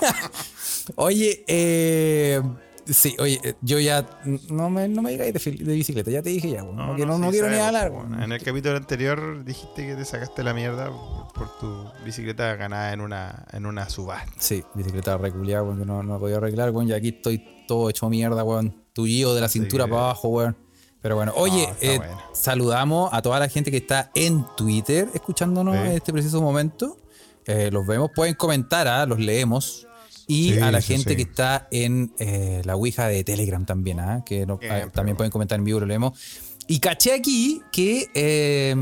[0.96, 2.42] oye, eh,
[2.86, 4.06] sí, oye, eh, yo ya
[4.50, 6.76] no me, no me digáis de, bicicleta, ya te dije ya, weón.
[6.76, 8.24] No, que no, sí no quiero ni sabemos, hablar, po, weón.
[8.24, 12.94] En el capítulo anterior dijiste que te sacaste la mierda por, por tu bicicleta ganada
[12.94, 14.32] en una, en una subasta.
[14.38, 16.90] Sí, bicicleta reculeada, weón, que no, no he podido arreglar, weón.
[16.90, 18.84] Y aquí estoy todo hecho mierda, weón.
[18.94, 20.69] Tullido de la cintura para abajo, weón.
[21.02, 22.18] Pero bueno, oye, eh, bueno.
[22.34, 25.82] saludamos a toda la gente que está en Twitter escuchándonos Sí.
[25.82, 26.98] en este preciso momento.
[27.46, 29.88] Eh, los vemos, pueden comentar, ah, los leemos.
[30.28, 31.16] Y Sí, a la gente sí.
[31.16, 34.24] que está en eh, la Ouija de Telegram también, ¿ah?
[34.26, 36.20] que no- Bien, ah, también pueden comentar en vivo, lo leemos.
[36.68, 38.76] Y caché aquí que eh,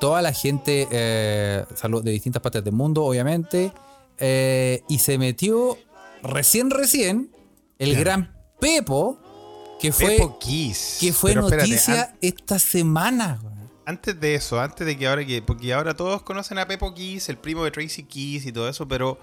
[0.00, 3.70] toda la gente de distintas partes del mundo, obviamente,
[4.88, 5.76] y se metió
[6.22, 7.30] recién, recién,
[7.78, 9.18] el gran Pepo,
[9.80, 10.98] que fue, Pepo Kiss.
[11.00, 13.38] que fue Pero noticia esta semana.
[13.42, 13.54] güey.
[13.86, 15.42] antes de eso, antes de que ahora que.
[15.42, 18.86] Porque ahora todos conocen a Pepo Kiss, el primo de Tracy Kiss y todo eso,
[18.86, 19.18] pero.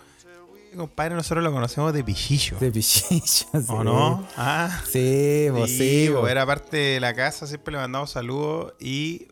[0.75, 2.57] Compadre, nosotros lo conocemos de Pichillo.
[2.59, 3.47] De pichillas.
[3.69, 4.27] ¿O no?
[4.35, 4.81] Ah.
[4.91, 6.07] Sí, pues sí.
[6.07, 9.27] Sí, era parte de la casa, siempre le mandamos saludos y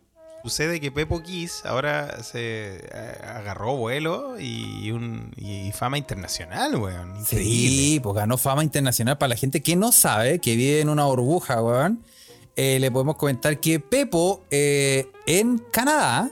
[0.46, 7.20] sucede que Pepo Kiss ahora se eh, agarró vuelo y, un, y fama internacional, weón.
[7.20, 7.70] Increíble.
[7.70, 9.18] Sí, pues ganó fama internacional.
[9.18, 12.04] Para la gente que no sabe, que vive en una burbuja, weón,
[12.56, 16.30] eh, le podemos comentar que Pepo eh, en Canadá,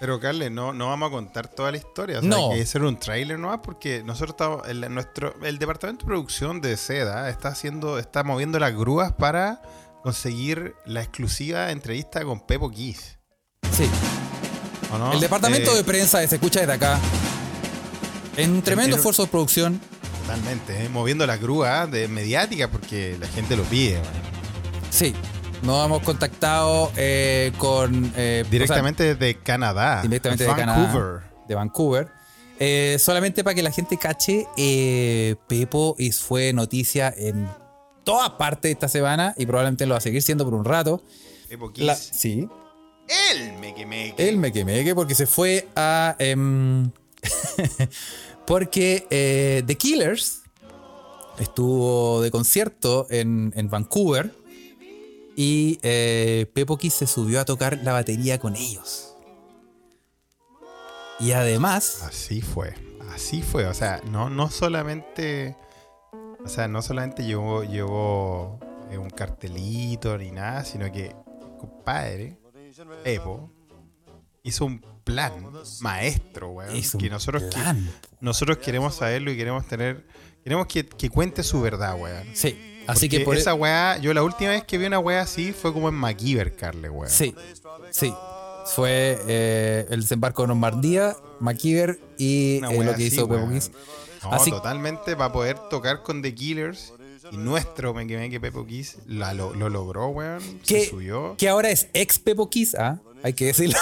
[0.00, 2.18] Pero Carles, no, no vamos a contar toda la historia.
[2.18, 2.50] O sea, No.
[2.50, 6.60] hay que hacer un tráiler nomás porque nosotros estamos, el, nuestro, el departamento de producción
[6.60, 9.62] de Seda está haciendo, está moviendo las grúas para
[10.02, 13.15] conseguir la exclusiva entrevista con Pepo Kiss.
[13.72, 13.88] Sí,
[14.92, 15.12] ¿o no?
[15.12, 16.98] el departamento Eh, de prensa se escucha desde acá.
[18.36, 19.80] En un tremendo en- esfuerzo de producción.
[20.22, 24.00] Totalmente, eh, moviendo las grúas de mediática porque la gente lo pide.
[24.90, 25.14] Sí,
[25.62, 28.12] nos hemos contactado eh, con.
[28.16, 30.02] eh, o sea, Directamente desde Canadá.
[30.02, 30.86] directamente de Vancouver.
[31.20, 32.08] Canadá, de Vancouver.
[32.58, 35.94] Eh, solamente para que la gente cache, eh, Pepo
[36.26, 37.48] fue noticia en
[38.02, 41.02] todas partes esta semana y probablemente lo va a seguir siendo por un rato.
[41.48, 41.84] Pepo Kiss.
[41.84, 42.48] La- sí,
[43.08, 44.14] El me quemé.
[44.18, 46.16] él me quemé porque se fue a.
[46.18, 46.90] em,
[48.46, 50.42] porque eh, The Killers
[51.38, 54.32] estuvo de concierto en, en Vancouver
[55.36, 59.16] y eh, Pepo Kiss se subió a tocar la batería con ellos.
[61.20, 62.02] Y además.
[62.02, 62.74] Así fue.
[63.12, 63.66] Así fue.
[63.66, 65.56] O sea, no, no solamente.
[66.42, 68.58] O sea, no solamente llevó, llevó
[68.90, 71.14] eh, un cartelito ni nada, sino que
[71.58, 72.38] compadre,
[73.04, 73.50] Pepo,
[74.42, 75.32] hizo un plan
[75.80, 76.80] maestro, weón.
[76.98, 77.90] Que nosotros, que- plan.
[78.20, 80.06] nosotros queremos saberlo y queremos tener.
[80.42, 82.26] Queremos que, que cuente su verdad, weón.
[82.34, 84.98] Sí, así Porque que por e- esa weá, yo la última vez que vi una
[84.98, 87.10] weá así fue como en MacGyver, Carle, weón.
[87.10, 87.34] Sí,
[87.90, 88.12] sí.
[88.74, 93.54] Fue eh, el desembarco de Normandía, MacGyver y eh, lo que así, hizo Pepo weón.
[93.54, 93.70] Kiss.
[94.22, 96.92] No, Así- totalmente para poder tocar con The Killers.
[97.32, 100.40] Y nuestro me que que Pepo Kiss la, lo, lo logró, weón.
[100.66, 101.34] Que, Se subió.
[101.36, 103.00] que ahora es ex Pepo Kiss, ¿ah?
[103.22, 103.78] Hay que decirlo.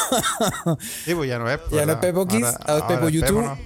[1.05, 1.61] Sí, pues ya no es.
[1.71, 3.43] Ya no es Pepo Kiss, ahora es Pepo YouTube.
[3.43, 3.59] no.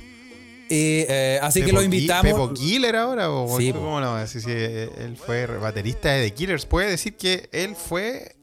[0.68, 2.24] y, eh, así que lo invitamos.
[2.32, 3.30] ¿Pepo Killer ahora?
[3.30, 4.40] ¿O Sí, cómo lo vamos a decir?
[4.42, 6.66] Si él fue baterista de The Killers.
[6.66, 8.34] Puede decir que él fue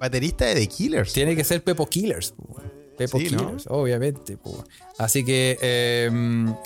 [0.00, 1.12] baterista de The Killers.
[1.12, 2.32] Tiene que ser Pepo Killers.
[2.32, 2.56] po.
[2.96, 3.38] Pepo Sí, ¿no?
[3.46, 4.36] Killers, obviamente.
[4.36, 4.64] po.
[4.98, 6.10] Así que eh,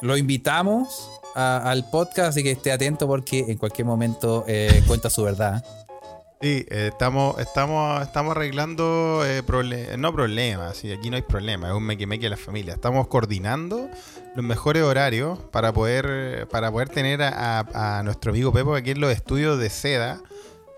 [0.03, 5.11] lo invitamos a- al podcast, así que esté atento porque en cualquier momento eh, cuenta
[5.11, 5.65] su verdad.
[6.41, 9.43] Sí, eh, estamos, estamos, estamos arreglando eh,
[9.97, 12.75] no problemas, sí, aquí no hay problema, es un meque meque de la familia.
[12.75, 13.89] Estamos coordinando
[14.35, 18.91] los mejores horarios para poder, para poder tener a, a- a nuestro amigo Pepo aquí
[18.91, 20.21] en los estudios de seda.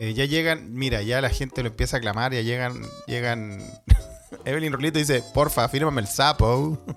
[0.01, 3.62] Eh, ya llegan, mira, ya la gente lo empieza a clamar, ya llegan, llegan.
[4.45, 6.77] Evelyn Rolito dice, porfa, fírmame el sapo.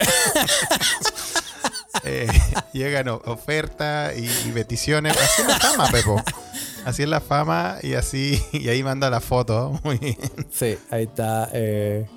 [2.03, 2.27] Eh,
[2.73, 5.15] llegan ofertas y, y peticiones.
[5.17, 6.23] Así es la fama, Pepo.
[6.85, 9.79] Así es la fama y así, y ahí manda la foto.
[9.83, 10.17] Muy bien.
[10.51, 11.49] Sí, ahí está.
[11.53, 12.07] eh,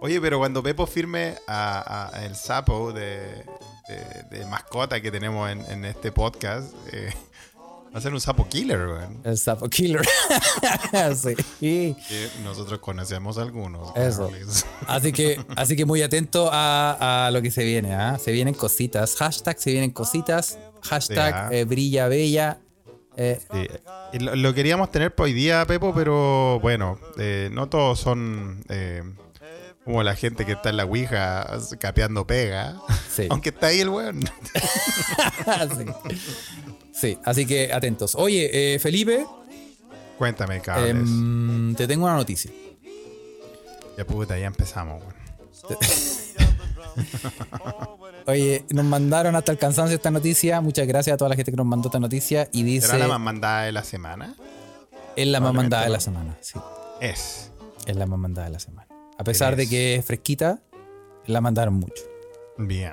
[0.00, 3.44] Oye, pero cuando Pepo firme a, a el sapo de,
[3.88, 7.12] de- de mascota que tenemos en, en este podcast, eh,
[7.96, 9.20] va a ser un sapo killer, weón.
[9.24, 10.02] el Sapo Killer.
[11.58, 11.96] sí.
[12.44, 13.96] Nosotros conocemos algunos.
[13.96, 14.28] Eso.
[14.28, 14.66] Carles.
[14.86, 18.18] Así que, así que muy atento a, a lo que se viene, ¿ah?
[18.22, 19.16] Se vienen cositas.
[19.16, 20.58] Hashtag se vienen cositas.
[20.82, 21.48] Hashtag Sí, ¿ah?
[21.52, 22.58] eh, brilla bella.
[23.16, 23.40] Eh,
[24.12, 28.62] Sí, lo, lo queríamos tener para hoy día, Pepo, pero bueno, eh, no todos son
[29.86, 31.46] como la gente que está en la Ouija
[31.78, 32.76] capeando pega.
[33.10, 33.26] sí.
[33.30, 34.20] Aunque está ahí el weón.
[35.78, 35.86] sí.
[36.92, 38.14] Sí, así que atentos.
[38.16, 39.24] Oye, eh, Felipe,
[40.18, 40.90] Cuéntame, cables.
[40.92, 42.50] em, te tengo una noticia.
[43.96, 45.14] ya puta, ya empezamos, weón.
[48.26, 50.60] Oye, nos mandaron hasta el cansancio esta noticia.
[50.60, 52.48] Muchas gracias a toda la gente que nos mandó esta noticia.
[52.52, 54.34] Y dice: ¿Será la más mandada de la semana?
[55.14, 56.36] Es la más mandada de la semana.
[56.40, 56.58] Sí,
[57.00, 57.52] Es.
[57.86, 58.85] es la más mandada de la semana.
[59.18, 60.60] A pesar de que es fresquita,
[61.26, 62.04] la mandaron mucho.
[62.58, 62.92] Bien.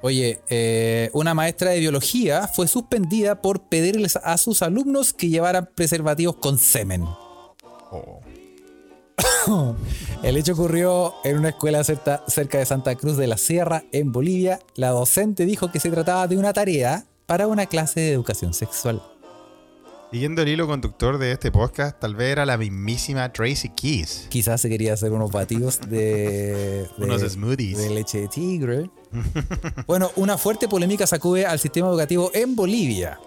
[0.00, 5.68] Oye, eh, una maestra de biología fue suspendida por pedirles a sus alumnos que llevaran
[5.74, 7.02] preservativos con semen.
[7.90, 8.20] Oh.
[10.22, 14.12] El hecho ocurrió en una escuela cerca, cerca de Santa Cruz de la Sierra, en
[14.12, 14.60] Bolivia.
[14.74, 19.02] La docente dijo que se trataba de una tarea para una clase de educación sexual.
[20.10, 24.26] Siguiendo el hilo conductor de este podcast, tal vez era la mismísima Tracy Keys.
[24.30, 27.76] Quizás se quería hacer unos batidos de, de- Unos smoothies.
[27.76, 28.90] de leche de tigre.
[29.86, 33.20] bueno, una fuerte polémica sacude al sistema educativo en Bolivia.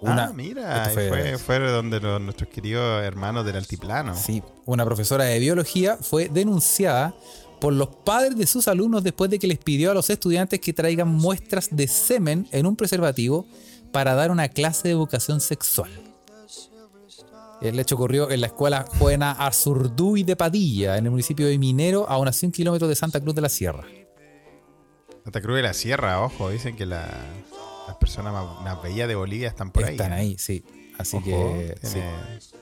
[0.00, 4.14] Una, ah, mira, fue- fue, fue donde los- nuestros queridos hermanos del altiplano.
[4.14, 7.16] Sí, una profesora de biología fue denunciada
[7.60, 10.72] por los padres de sus alumnos después de que les pidió a los estudiantes que
[10.72, 13.44] traigan muestras de semen en un preservativo
[13.90, 15.90] para dar una clase de educación sexual.
[17.60, 22.08] El hecho ocurrió en la escuela Juana Azurduy de Padilla, en el municipio de Minero,
[22.08, 23.84] a unos 100 kilómetros de Santa Cruz de la Sierra.
[25.24, 27.08] Santa Cruz de la Sierra, ojo, dicen que la-
[27.88, 29.92] las personas más, más bellas de Bolivia están por ahí.
[29.92, 30.16] Están ¿eh?
[30.16, 30.64] ahí, sí.
[30.98, 32.00] Así Ojo, que sí,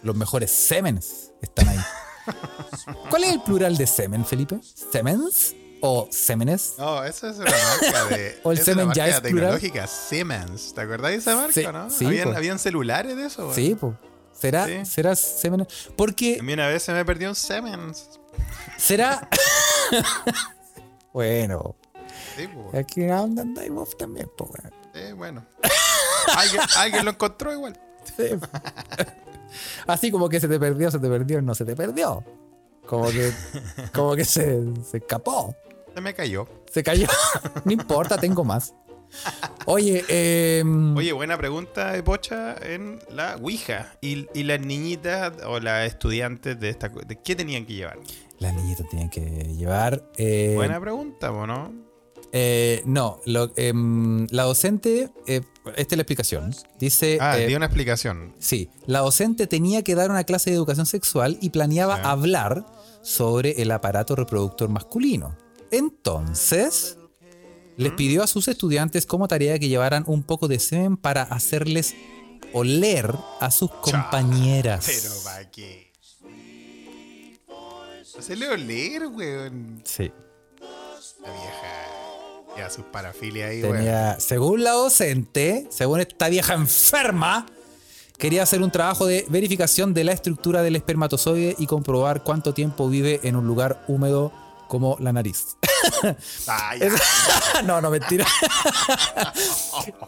[0.02, 1.78] los mejores semens están ahí.
[3.10, 4.58] ¿Cuál es el plural de semen, Felipe?
[4.92, 6.74] ¿Semens o semenes?
[6.78, 8.38] No, eso es una marca de.
[8.44, 9.58] O el semen marca ya es plural.
[9.58, 10.74] tecnológica, Siemens.
[10.74, 11.90] ¿Te acordás de esa marca, Sí, no?
[11.90, 13.52] sí, ¿Habían, habían celulares de eso?
[13.54, 13.94] Sí, pues.
[14.38, 14.84] ¿Será, Sí.
[14.84, 15.66] ¿Será semen?
[15.96, 18.08] Porque A mí una vez se me perdió un Siemens.
[18.76, 19.28] será.
[21.12, 21.76] bueno,
[22.36, 24.50] Sí, aquí andan vos también, pues.
[24.94, 25.44] Sí, bueno.
[26.36, 27.78] alguien, alguien lo encontró igual.
[28.16, 28.30] Sí.
[29.86, 32.22] Así como que se te perdió, se te perdió, no se te perdió.
[32.86, 33.32] Como que,
[33.94, 35.54] como que se, se escapó.
[35.94, 36.46] Se me cayó.
[36.70, 37.06] Se cayó.
[37.64, 38.74] no importa, tengo más.
[39.66, 40.62] Oye, eh,
[40.96, 43.96] Oye, buena pregunta de Pocha en la Ouija.
[44.00, 46.88] ¿Y, y las niñitas o las estudiantes de esta...
[46.88, 47.98] de ¿Qué tenían que llevar?
[48.38, 49.20] las niñitas tienen que
[49.56, 50.10] llevar.
[50.18, 51.72] eh, Buena pregunta, ¿o ¿no?
[52.32, 55.40] eh, no, lo- em, la docente, eh,
[55.76, 56.54] esta es la explicación.
[56.78, 57.16] Dice.
[57.20, 58.34] Ah, eh, di una explicación.
[58.38, 62.02] Sí, la docente tenía que dar una clase de educación sexual y planeaba Sí.
[62.04, 62.66] hablar
[63.02, 65.34] sobre el aparato reproductor masculino.
[65.70, 66.98] Entonces,
[67.76, 71.94] les pidió a sus estudiantes como tarea que llevaran un poco de semen para hacerles
[72.52, 74.86] oler a sus compañeras.
[74.86, 75.92] Pero, ¿para qué?
[78.18, 79.82] Hacerle oler, weón.
[79.84, 80.10] Sí.
[81.20, 82.56] La vieja.
[82.56, 84.20] Ya sus parafilias ahí, weón.
[84.20, 87.44] Según la docente, según esta vieja enferma,
[88.16, 92.88] quería hacer un trabajo de verificación de la estructura del espermatozoide y comprobar cuánto tiempo
[92.88, 94.32] vive en un lugar húmedo
[94.68, 95.56] como la nariz.
[96.46, 96.94] Ay, Es-
[97.64, 98.26] no, no, mentira.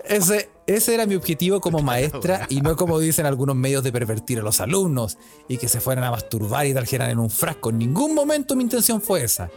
[0.05, 4.38] ese, ese era mi objetivo como maestra y no como dicen algunos medios de pervertir
[4.38, 7.70] a los alumnos y que se fueran a masturbar y trajeran en un frasco.
[7.70, 9.51] En ningún momento mi intención fue esa.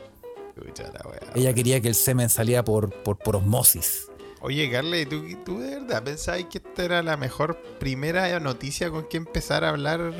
[0.55, 1.31] La.
[1.33, 4.07] Ella quería que el semen salía por, por, por osmosis.
[4.41, 9.07] Oye, Carly, ¿tú, ¿tú de verdad pensabas que esta era la mejor primera noticia con
[9.07, 10.13] que empezar a hablar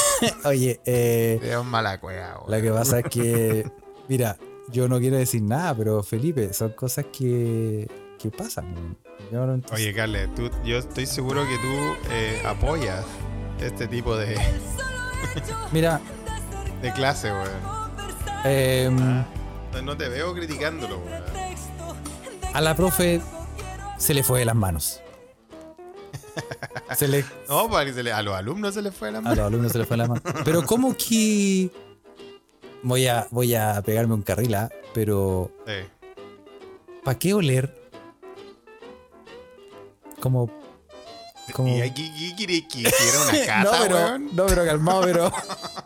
[0.44, 3.70] Oye, eh, un mala cueva, lo que pasa es que,
[4.08, 4.38] mira,
[4.72, 8.96] yo no quiero decir nada, pero Felipe, son cosas que, que pasan.
[9.32, 13.04] Yo no- Oye, Carly, tú, yo estoy seguro que tú eh, apoyas
[13.60, 14.36] este tipo de,
[15.72, 16.00] Mira,
[16.82, 17.48] de clase, weón.
[18.44, 21.22] em, No- No te veo criticándolo, weón.
[22.54, 23.20] a la profe
[23.98, 25.00] se le fue de las manos.
[26.96, 29.20] Se le, No, para que se le- a los alumnos se les fue la a
[29.22, 29.36] mano.
[29.36, 30.22] los alumnos se le fue de las manos.
[30.44, 31.70] Pero como que
[32.86, 34.70] voy a, voy a pegarme un carril, ¿ah?
[34.94, 35.72] pero Sí.
[37.04, 37.74] ¿para qué oler?
[40.20, 40.50] Como,
[41.52, 42.10] como ¿Y aquí
[43.22, 44.30] una cata, no, pero, weón?
[44.36, 45.32] no, pero calmado, pero.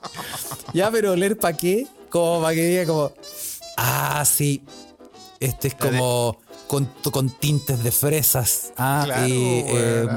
[0.75, 1.87] ya, pero oler para qué?
[2.09, 3.13] Como para que diga como.
[3.77, 4.63] Ah, sí.
[5.41, 8.73] Este es como con, con tintes de fresas.
[8.77, 10.09] Ah, Claro, y eh,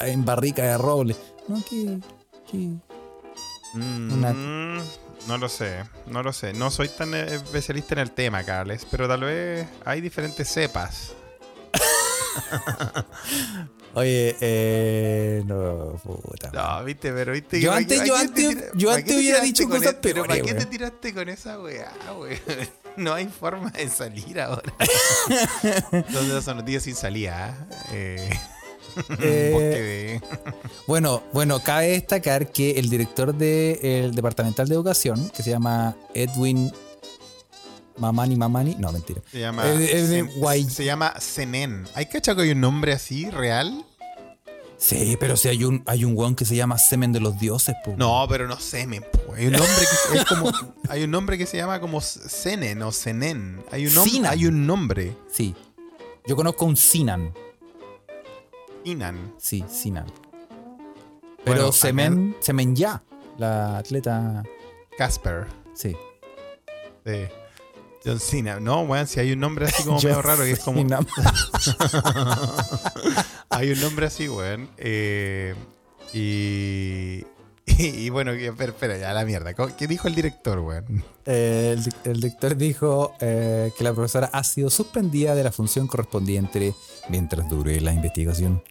[0.00, 1.16] en barrica de roble.
[1.48, 1.98] No, que.
[2.50, 2.70] que-
[3.74, 4.80] una- Mm,
[5.28, 6.52] no lo sé, no lo sé.
[6.54, 11.12] No soy tan eh, especialista en el tema, Carles, pero tal vez hay diferentes cepas.
[13.94, 15.42] Oye, eh.
[15.46, 16.50] No, puta.
[16.52, 19.68] No, viste, pero viste Yo que- antes- ¿para yo antes- tira- yo antes hubiera dicho
[19.68, 20.70] cosas e- Pero ¿para qué te weón?
[20.70, 22.38] tiraste con esa weá, weón?
[22.96, 24.72] No hay forma de salir ahora.
[25.92, 27.56] Entonces esa noticia sin salida.
[27.92, 28.28] ¿eh?
[28.32, 28.40] Eh,
[29.20, 30.20] Eh,
[30.86, 36.72] Bueno, bueno, cabe destacar que el director del Departamental de Educación, que se llama Edwin
[37.98, 39.20] Mamani Mamani, no, mentira.
[39.30, 40.64] Se llama, Zen- guay.
[40.70, 41.84] se llama Zenen.
[41.94, 43.84] ¿Hay cachado que hay un nombre así, real?
[44.76, 47.74] Sí, pero si hay un, hay un weón que se llama Semen de los Dioses,
[47.84, 47.94] po.
[47.96, 49.34] No, pero no semen, po.
[49.34, 49.74] Hay un nombre
[50.12, 50.52] que es como.
[50.88, 53.60] Hay un nombre que se llama como Zenen o Zenen.
[53.72, 54.32] Hay un, nom- Sinan.
[54.32, 55.16] hay un nombre.
[55.32, 55.56] Sí.
[56.28, 57.34] Yo conozco un Sinan.
[58.90, 59.34] Inan.
[59.38, 60.06] Sí, Sinan.
[61.44, 63.02] Pero Bueno, Semen, Semen ya,
[63.38, 64.42] la atleta.
[64.96, 65.46] Casper.
[65.74, 65.94] Sí.
[67.06, 67.24] Sí.
[68.04, 68.60] John Cena.
[68.60, 70.80] No, weón, si hay un nombre así como medio raro que es como.
[73.50, 74.68] Hay un nombre así, weón.
[74.76, 75.54] Eh,
[76.12, 77.24] y,
[77.66, 78.08] y.
[78.10, 79.54] bueno, y- espera, espera, ya la mierda.
[79.54, 81.02] ¿Cómo- ¿Qué dijo el director, weón?
[81.26, 85.86] Eh, el, el dictor dijo eh, que la profesora ha sido suspendida de la función
[85.86, 86.74] correspondiente
[87.08, 88.62] mientras dure la investigación.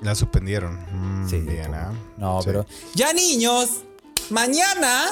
[0.00, 0.74] La suspendieron.
[1.22, 1.74] Mm, Sí, bien.
[1.74, 1.92] ¿ah?
[2.16, 2.46] No, Sí.
[2.48, 2.66] pero.
[2.94, 3.82] ¡Ya, niños!
[4.30, 5.04] Mañana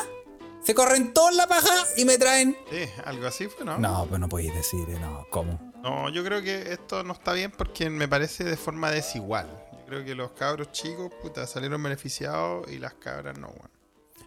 [0.63, 2.57] se corren toda la paja y me traen.
[2.71, 3.79] Sí, algo así fue, ¿no?
[3.79, 5.73] No, pues no podéis decir, eh, no, ¿cómo?
[5.83, 9.47] No, yo creo que esto no está bien porque me parece de forma desigual.
[9.73, 13.71] Yo creo que los cabros chicos, puta, salieron beneficiados y las cabras no, weón.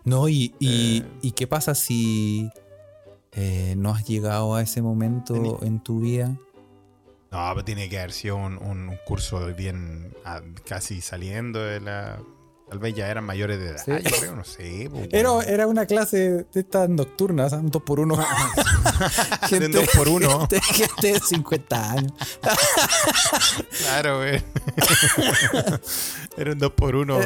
[0.04, 1.06] No, y, y, Eh.
[1.24, 2.50] ¿y qué pasa si
[3.34, 6.38] eh, no has llegado a ese momento en tu vida?
[7.32, 12.20] No, pero tiene que haber sido un, un curso bien ah, casi saliendo de la.
[12.70, 13.92] Tal vez ya eran mayores de edad, Sí.
[14.04, 14.90] yo creo, no sé.
[14.92, 15.46] pues, Era, weón.
[15.48, 16.18] era una clase
[16.54, 17.58] de estas nocturnas, ¿ah?
[17.58, 18.18] un dos por uno.
[19.50, 20.40] De un dos por uno.
[20.42, 22.14] Gente, gente de 50 años.
[23.80, 24.44] Claro, güey.
[26.38, 27.20] Era un 2 por 1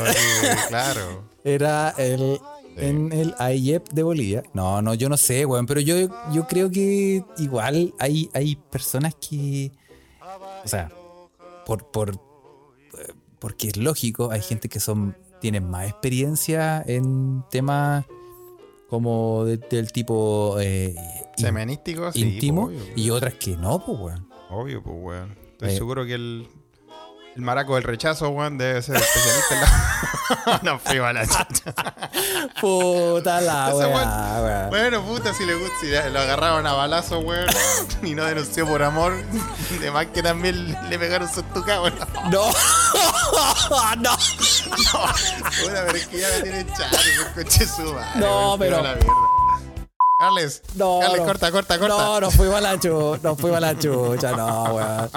[0.69, 1.23] claro.
[1.43, 2.39] Era el,
[2.77, 4.43] en el AIEP de Bolivia.
[4.53, 5.95] No, no, yo no sé, weón, pero yo,
[6.31, 9.71] yo creo que igual hay, hay personas que.
[10.63, 10.91] O sea,
[11.65, 18.05] por, por, eh, porque es lógico, hay gente que son tienen más experiencia en temas
[18.87, 20.93] como de- del tipo eh,
[21.37, 22.21] in- sí.
[22.21, 24.27] íntimo pues, obvio, y otras que no, pues, weón.
[24.49, 25.35] obvio, pues, weón.
[25.53, 25.75] Estoy Eh.
[25.77, 26.47] seguro que el,
[27.35, 30.59] el maraco del rechazo, weón, debe ser especialista en la.
[30.63, 31.73] no fui a la chucha.
[32.59, 34.67] Puta la weá.
[34.69, 37.47] Bueno, puta, si le gusta, si lo agarraron a balazo, weón,
[38.03, 39.13] y no denunció por amor,
[39.79, 41.95] de más que también le pegaron su estuca, weón.
[42.29, 42.45] No,
[43.97, 44.17] no.
[45.61, 46.67] Puta, pero es que ya me tienen
[47.35, 48.19] coche su madre.
[48.19, 49.11] No, pero- la mierda.
[50.19, 51.25] Carles, No, Carles, no.
[51.25, 51.97] corta, corta, corta.
[51.97, 55.09] No, nos fuimos a la chucha, nos fuimos a la chucha, no, weón.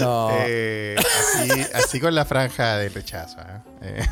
[0.00, 3.38] No, Eh, así, así con la franja del rechazo.
[3.40, 3.60] ¿eh?
[3.82, 4.06] Eh,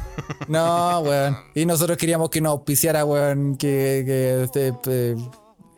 [0.48, 1.36] no, weón.
[1.54, 5.16] Y nosotros queríamos que nos auspiciara, weón, que, que este,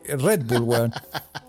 [0.07, 0.93] Red Bull, weón.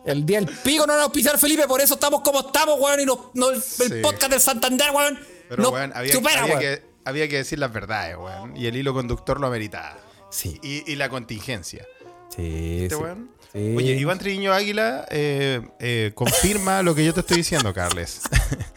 [0.04, 3.04] El día del pico no nos auspiciar Felipe, por eso estamos como estamos, weón, y
[3.04, 4.00] nos, no- el, Sí.
[4.02, 5.18] podcast del Santander, weón.
[5.48, 6.60] pero, nos weón, había, supera, había weón.
[6.60, 8.56] que, había que decir las verdades, weón.
[8.56, 9.96] Y el hilo conductor lo ameritaba.
[10.30, 11.86] Sí, Y, y la contingencia.
[12.34, 13.02] sí, ¿Este sí.
[13.02, 13.30] weón?
[13.56, 13.74] Sí.
[13.74, 18.20] Oye, Iván Triviño Águila eh, eh, confirma lo que yo te estoy diciendo, Carles.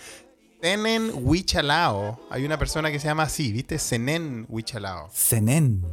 [0.61, 2.19] Senen Huichalao.
[2.29, 3.77] Hay una persona que se llama así, ¿viste?
[3.77, 5.09] Senen Huichalao.
[5.13, 5.85] Senen.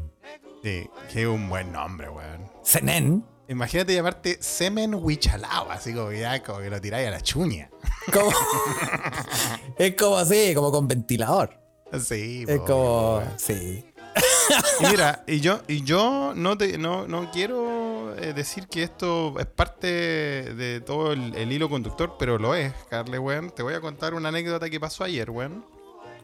[0.63, 2.49] Sí, que un buen nombre, weón.
[2.63, 3.25] Senen.
[3.49, 7.71] Imagínate llamarte Semen Huichalao, así como que ya como que lo tiráis a la chuña.
[8.13, 8.31] Como-
[9.79, 11.61] es como así, como con ventilador.
[12.05, 13.23] Sí, Es po, como.
[13.37, 13.85] Sí.
[14.81, 19.39] Y mira, y yo, y yo no, te, no, no quiero eh, decir que esto
[19.39, 23.51] es parte de todo el, el hilo conductor, pero lo es, Carle, weón.
[23.51, 25.65] Te voy a contar una anécdota que pasó ayer, weón.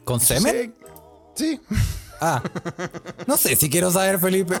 [0.03, 0.75] ¿Con semen?
[1.35, 1.59] Sí,
[2.25, 2.41] Ah.
[3.27, 4.57] No sé si quiero saber, Felipe.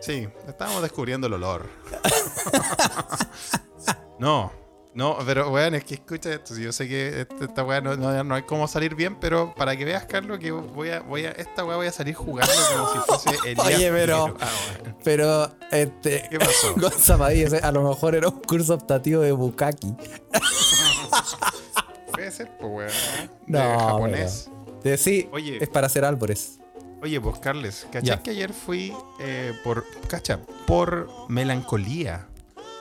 [0.00, 1.68] sí, estábamos descubriendo el olor.
[4.18, 4.50] no,
[4.94, 6.54] no, pero weón, es que escucha esto.
[6.56, 9.76] Yo sé que esta, esta weá no, no, no hay cómo salir bien, pero para
[9.76, 12.92] que veas, Carlos, que voy a, voy a, esta weá voy a salir jugando como
[12.92, 12.98] si
[13.30, 14.36] fuese el Oye, día pero- primero.
[14.40, 14.94] Ah.
[15.04, 16.28] Pero, este.
[16.30, 16.74] ¿Qué pasó?
[17.32, 19.94] Eh, a lo mejor era un curso optativo de Bukaki.
[22.12, 23.30] Puede ser, pues, weón.
[23.46, 24.50] No, De japonés.
[24.82, 25.58] De, sí, Oye.
[25.62, 26.58] es para hacer álbores.
[27.02, 32.28] Oye, pues, Carles, ¿cachai que ayer fui eh, por, cacha, por melancolía?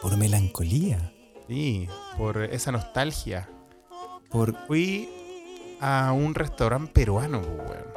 [0.01, 1.10] Por melancolía.
[1.51, 3.49] Sí, por esa nostalgia.
[4.29, 4.55] Por.
[4.67, 5.09] Fui
[5.81, 7.91] a un restaurante peruano, weón.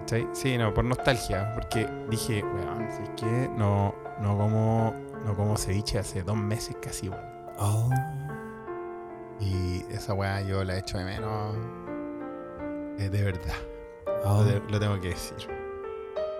[0.00, 0.26] ¿Cachai?
[0.32, 1.52] Sí, no, por nostalgia.
[1.54, 4.92] Porque dije, weón, si es que no, no como,
[5.24, 7.22] no como ceviche hace dos meses casi, weón.
[7.60, 7.90] Oh.
[9.38, 11.54] Y esa weá yo la echo de menos.
[12.98, 13.54] eh, de verdad.
[14.24, 14.38] oh.
[14.38, 15.48] Lo, de- lo tengo que decir.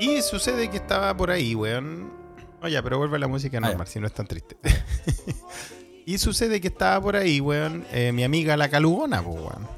[0.00, 2.17] Y sucede que estaba por ahí, weón.
[2.62, 4.56] Oye, pero vuelve a la música Ah, normal, si no es tan triste.
[6.06, 9.68] y sucede que estaba por ahí, weón, eh, mi amiga la Calugona, pues, weón.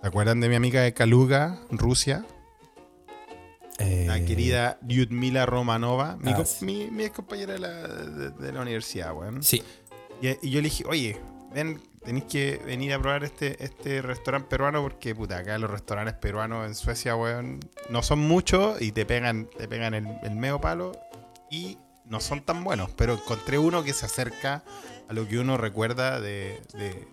[0.00, 2.24] ¿Se acuerdan de mi amiga de Kaluga, Rusia?
[3.78, 6.64] Eh, La querida Lyudmila Romanova, mi, ah, sí.
[6.64, 9.42] mi, mi ex compañera de la, de- de la universidad, weón.
[9.42, 9.62] Sí.
[10.20, 11.18] Y, y yo le dije, oye,
[11.54, 16.14] ven, tenéis que venir a probar este, este restaurante peruano porque, puta, acá los restaurantes
[16.14, 20.60] peruanos en Suecia, weón, no son muchos y te pegan, te pegan el, el medio
[20.60, 20.92] palo
[21.50, 21.78] y
[22.12, 22.90] no son tan buenos.
[22.96, 24.62] Pero encontré uno que se acerca
[25.08, 27.08] a lo que uno recuerda de, de-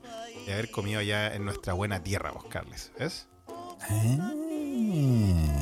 [0.45, 2.91] de haber comido allá en nuestra buena tierra, vos, Carles.
[2.99, 3.27] ¿Ves?
[3.47, 4.31] Ah.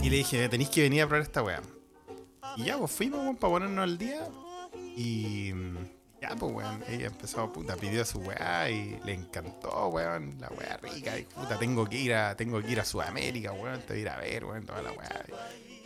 [0.02, 1.62] Y le dije, tenéis que venir a probar esta weá.
[2.56, 4.28] Y ya, pues fuimos, para ponernos al día.
[4.96, 5.78] Y mm,
[6.22, 10.78] ya, pues, weón, ella empezó, puta, pidió su weá y le encantó, weón, la weá
[10.78, 11.18] rica.
[11.18, 14.02] Y puta, tengo que ir a, tengo que ir a Sudamérica, weón, te voy a
[14.02, 15.26] ir a ver, weón, toda la weá.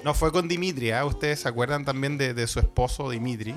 [0.04, 1.06] No fue con Dimitri, ¿ah?
[1.06, 3.56] Ustedes se acuerdan también de, de su esposo Dimitri.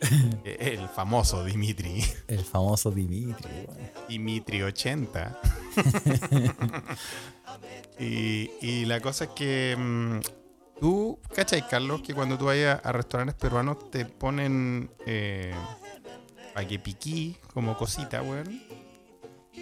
[0.44, 2.04] El famoso Dimitri.
[2.28, 3.66] El famoso Dimitri.
[4.08, 5.38] Dimitri 80.
[7.98, 10.18] y, y la cosa es que mm,
[10.80, 12.00] tú, ¿cachai, Carlos?
[12.02, 15.54] Que cuando tú vayas a restaurantes peruanos te ponen eh,
[16.54, 18.62] para que piquí como cosita, weón.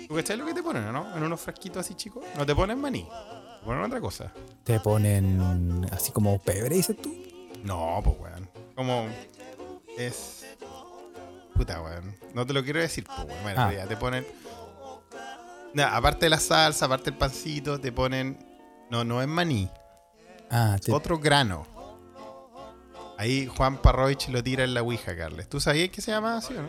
[0.06, 1.16] ¿Tú cachai lo que te ponen, no?
[1.16, 2.24] En unos frasquitos así chicos.
[2.36, 3.06] No te ponen maní.
[3.64, 4.32] Ponen otra cosa.
[4.64, 7.14] Te ponen así como pebre, dices tú.
[7.64, 8.48] No, pues, weón.
[8.74, 9.06] Como
[9.96, 10.46] es.
[11.54, 12.16] Puta, weón.
[12.34, 13.42] No te lo quiero decir, pues, weón.
[13.42, 13.72] Bueno, Ah.
[13.72, 14.26] ya te ponen.
[15.74, 18.38] Nah, aparte de la salsa, aparte del pancito, te ponen.
[18.90, 19.68] No, no es maní.
[20.50, 21.66] Ah, te- Otro grano.
[23.18, 25.48] Ahí Juan Parroich lo tira en la Ouija, Carles.
[25.48, 26.68] ¿Tú sabías que se llama así o no?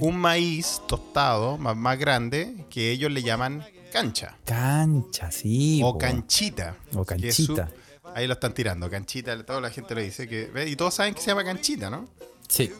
[0.00, 4.36] Un maíz tostado más, más grande que ellos le llaman cancha.
[4.44, 5.80] cancha, sí.
[5.84, 6.76] o canchita.
[6.94, 7.70] O su- canchita.
[8.14, 10.26] ahí lo están tirando, canchita, toda la gente lo dice.
[10.28, 10.50] que.
[10.66, 12.08] Y todos saben que se llama canchita, ¿no?
[12.48, 12.72] Sí.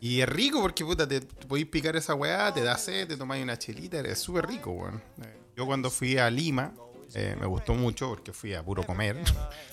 [0.00, 3.16] Y es rico porque, puta, te, te podéis picar esa weá, te da sed, te
[3.16, 5.02] tomáis una chelita, es súper rico, weón.
[5.22, 6.72] Eh, Yo cuando fui a Lima,
[7.14, 9.18] eh, me gustó mucho porque fui a puro comer.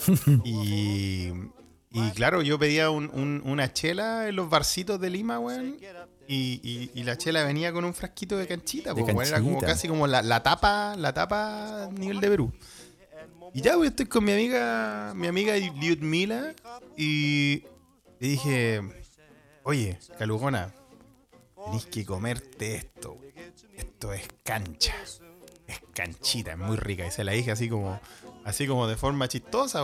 [0.43, 1.27] y,
[1.91, 5.77] y claro, yo pedía un- un- una chela en los barcitos de Lima, weón.
[6.31, 9.87] Y, y- y la chela venía con un frasquito de canchita, weón, era como casi
[9.87, 12.51] como la, la tapa, la tapa a nivel de Perú.
[13.51, 16.53] Y ya, estoy con mi amiga, mi amiga Lyudmila,
[16.95, 17.63] y
[18.19, 18.81] le dije,
[19.63, 20.71] oye, Calugona,
[21.65, 23.17] tenés que comerte esto.
[23.75, 24.93] Esto es cancha.
[25.67, 27.07] Es canchita, es muy rica.
[27.07, 27.99] Y se la dije así como,
[28.45, 29.79] así como de forma chistosa,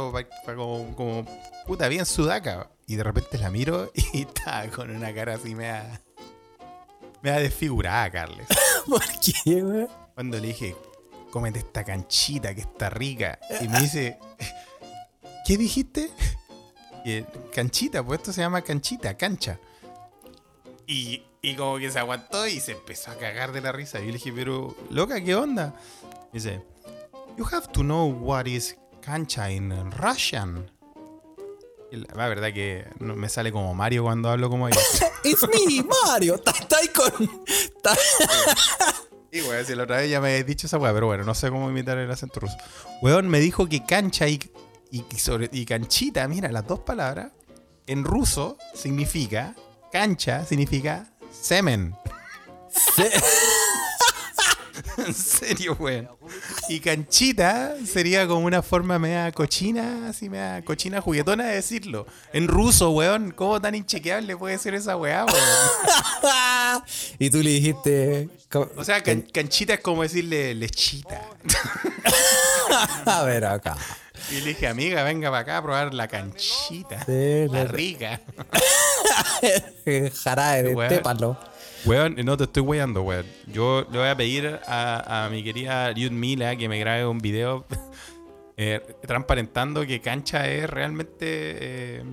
[0.55, 1.25] como, como
[1.65, 2.69] puta, bien sudaca.
[2.85, 5.55] Y de repente la miro y está con una cara así
[7.25, 8.47] mea, mea desfigurada, Carles.
[8.87, 9.89] ¿Por qué, weón?
[10.13, 10.75] Cuando le dije,
[11.31, 13.39] cómete esta canchita que está rica.
[13.61, 14.19] Y me dice,
[15.45, 16.11] ¿qué dijiste?
[17.07, 17.21] Y
[17.53, 19.59] canchita, pues esto se llama canchita, cancha.
[20.87, 23.99] Y, y como que se aguantó y se empezó a cagar de la risa.
[23.99, 25.75] Y yo le dije, pero, loca, ¿qué onda?
[26.31, 26.63] Y dice,
[27.37, 30.71] you have to know what is cancha in Russian.
[31.91, 34.79] La, verdad que no, me sale como Mario cuando hablo como ella.
[35.23, 36.35] It's me, Mario.
[36.35, 37.45] Está ahí con.
[39.31, 41.33] Sí, weón, si la otra vez ya me habías dicho esa weá, pero bueno, no
[41.35, 42.55] sé cómo imitar el acento ruso.
[43.01, 44.39] Weón, me dijo que cancha y,
[44.91, 47.31] y, y sobre, y canchita, mira, las dos palabras,
[47.87, 49.55] en ruso significa,
[49.91, 51.95] cancha significa semen.
[52.69, 53.11] Se-
[55.07, 56.09] en serio, weón.
[56.69, 62.05] Y canchita sería como una forma media cochina, así media cochina juguetona de decirlo.
[62.33, 66.83] En ruso, weón, ¿cómo tan inchequeable puede ser esa weá, weón?
[67.19, 68.29] y tú le dijiste.
[68.75, 71.21] O sea, can- canchita es como decirle lechita.
[73.05, 73.75] A ver acá.
[74.31, 77.03] Y le dije, amiga, venga para acá a probar la canchita.
[77.05, 78.21] Sí, la rica.
[80.23, 80.89] Jarabe de Weón.
[80.89, 81.37] tépalo.
[81.85, 83.25] Weón, no te estoy weyando, weón.
[83.53, 87.65] Yo le voy a pedir a, mi querida Mila que me grabe un video
[88.57, 91.17] eh, transparentando que cancha es realmente.
[91.21, 92.03] eh,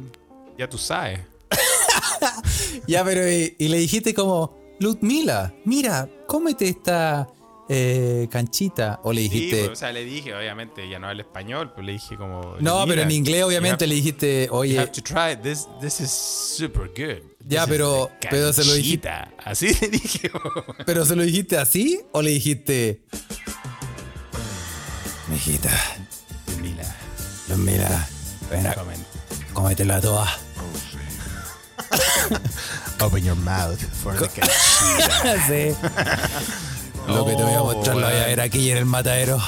[0.58, 1.20] ya tú sabes.
[2.86, 7.28] Ya, pero y, y le dijiste como, Ludmila, mira, cómete esta
[7.68, 9.00] eh, canchita.
[9.04, 9.58] O le Sí, dijiste.
[9.60, 12.56] pues, o sea, le dije, obviamente, ya no habla español, pero le dije como.
[12.60, 15.32] no, pero "Mira, en inglés, you obviamente, have- le dijiste, You oye, have to try
[15.32, 15.42] it.
[15.42, 17.22] This, this is super good.
[17.46, 19.34] Ya, This is pero- pero se lo dijiste- canchita".
[19.50, 20.30] Así le dije.
[20.86, 22.00] ¿pero se lo dijiste así?
[22.12, 23.02] ¿O le dijiste,
[25.28, 25.70] mijita,
[26.60, 26.96] Mira,
[27.48, 28.08] Ludmila,
[28.50, 28.74] ven a
[29.52, 30.28] cómetela toda?
[33.00, 35.46] Open your mouth for the canchita.
[35.48, 35.74] sí.
[37.08, 39.38] Lo que te voy a mostrar lo voy a ver aquí en el matadero.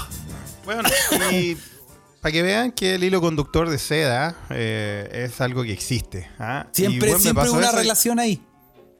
[0.65, 0.83] Bueno,
[1.31, 1.57] y
[2.21, 6.29] para que vean que el hilo conductor de seda eh, es algo que existe.
[6.39, 6.67] ¿ah?
[6.73, 8.43] Siempre, me siempre una eso relación ahí.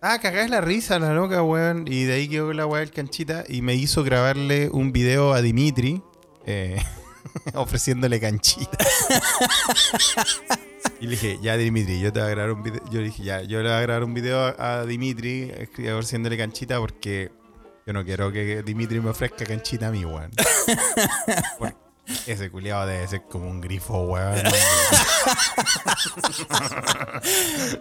[0.01, 1.87] Ah, cagás la risa, la loca, weón.
[1.89, 5.41] Y de ahí quedó la weá del canchita y me hizo grabarle un video a
[5.41, 6.03] Dimitri
[6.47, 6.81] eh,
[7.55, 8.77] ofreciéndole canchita.
[11.01, 12.83] y le dije, ya Dimitri, yo te voy a grabar un video.
[12.91, 15.91] Yo le dije, ya, yo le voy a grabar un video a, a Dimitri escri-
[15.91, 17.33] ofreciéndole canchita porque
[17.87, 20.31] yo no quiero que Dimitri me ofrezca canchita a mí, weón.
[22.27, 24.43] Ese culiado debe ser como un grifo, weón.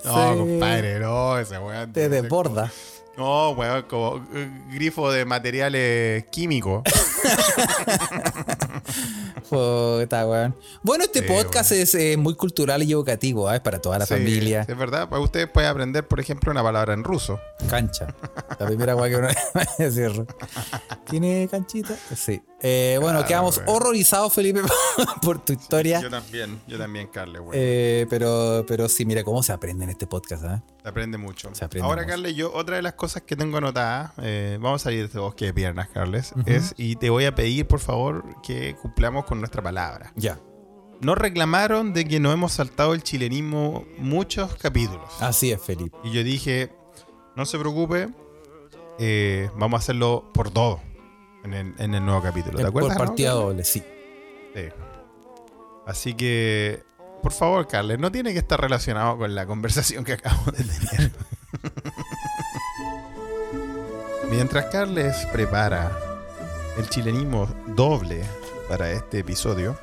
[0.06, 1.92] no, compadre, no, ese weón.
[1.92, 2.72] Te desborda.
[3.18, 6.84] no, weón, como eh, grifo de materiales químicos.
[9.54, 10.56] Puta, weón.
[10.82, 13.56] Bueno, este Sí, podcast es eh, muy cultural y educativo, ¿eh?
[13.56, 14.66] es para toda la Sí, familia.
[14.68, 17.40] Es verdad, para ustedes pueden aprender, por ejemplo, una palabra en ruso.
[17.70, 18.08] Cancha.
[18.60, 19.28] La primera weá que uno
[19.78, 20.26] decir.
[21.10, 21.96] ¿Tiene canchita?
[22.16, 22.42] Sí.
[22.66, 24.62] Eh, bueno, Claro, quedamos horrorizados, Felipe,
[25.22, 26.00] por tu historia.
[26.00, 27.60] Yo también, yo también, Carles, güey.
[27.62, 30.62] Eh, pero, pero sí, mira cómo se aprende en este podcast, ¿eh?
[30.82, 31.54] Se aprende mucho.
[31.54, 32.12] Se aprende Ahora, mucho.
[32.12, 35.20] Carles, yo otra de las cosas que tengo anotadas, eh, vamos a salir de este
[35.20, 39.40] bosque de piernas, Carles, es, y te voy a pedir, por favor, que cumplamos con
[39.40, 40.14] nuestra palabra.
[40.16, 40.40] Ya.
[41.02, 45.12] Nos reclamaron de que nos hemos saltado el chilenismo muchos capítulos.
[45.20, 45.98] Así es, Felipe.
[46.06, 46.72] Y yo dije,
[47.36, 48.08] no se preocupe,
[49.58, 50.93] vamos a hacerlo por todo
[51.44, 52.58] en el, en el nuevo capítulo.
[52.58, 52.98] ¿Te Eh, acuerdas?
[52.98, 53.10] Por no?
[53.12, 53.84] partida doble, sí.
[54.56, 54.66] Sí.
[55.86, 56.84] Así que,
[57.22, 61.12] por favor, Carles, no tiene que estar relacionado con la conversación que acabamos de tener.
[64.30, 65.92] Mientras Carles prepara
[66.78, 68.24] el chilenismo doble
[68.68, 69.78] para este episodio,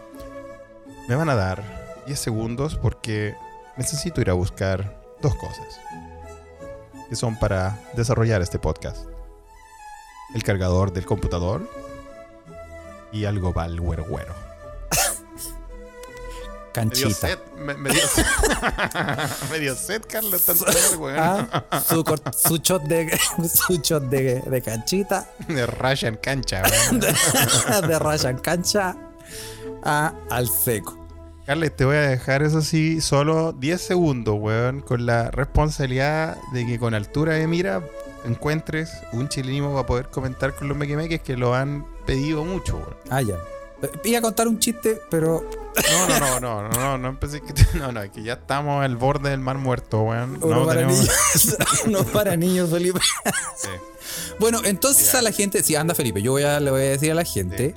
[1.08, 3.34] me van a dar 10 segundos porque
[3.76, 5.80] necesito ir a buscar dos cosas
[7.08, 9.06] que son para desarrollar este podcast.
[10.34, 11.68] El cargador del computador
[13.12, 14.34] y algo para el güero güero.
[16.74, 17.38] Me dio Canchita.
[17.56, 18.24] me, me dio sed.
[19.50, 20.64] me dio sed, Carlos, tanto.
[21.16, 22.04] Ah, su,
[22.38, 23.18] su shot de
[23.66, 25.62] su shot de, de canchita De
[26.02, 27.00] en cancha, weón.
[27.00, 28.96] de raya en cancha
[29.82, 30.96] a al seco.
[31.44, 36.64] Carles, te voy a dejar eso sí, solo 10 segundos, weón, con la responsabilidad de
[36.66, 37.82] que con altura de mira
[38.24, 42.96] encuentres un chilenismo para poder comentar con los mequemeques que lo han pedido mucho, weón.
[43.10, 43.36] Ah, ya.
[44.04, 45.42] Iba a contar un chiste, pero
[45.90, 48.84] No, no, no, no, no, no, no empecé que no, no, es que ya estamos
[48.84, 50.38] al borde del mar muerto, weón.
[50.42, 50.98] uno No para tenemos.
[51.00, 51.56] niños.
[51.86, 53.00] uno para niños, Felipe.
[53.56, 53.68] Sí.
[54.38, 55.20] Bueno, entonces Ya.
[55.20, 57.24] a la gente, sí, anda Felipe, yo voy a, le voy a decir a la
[57.24, 57.74] gente.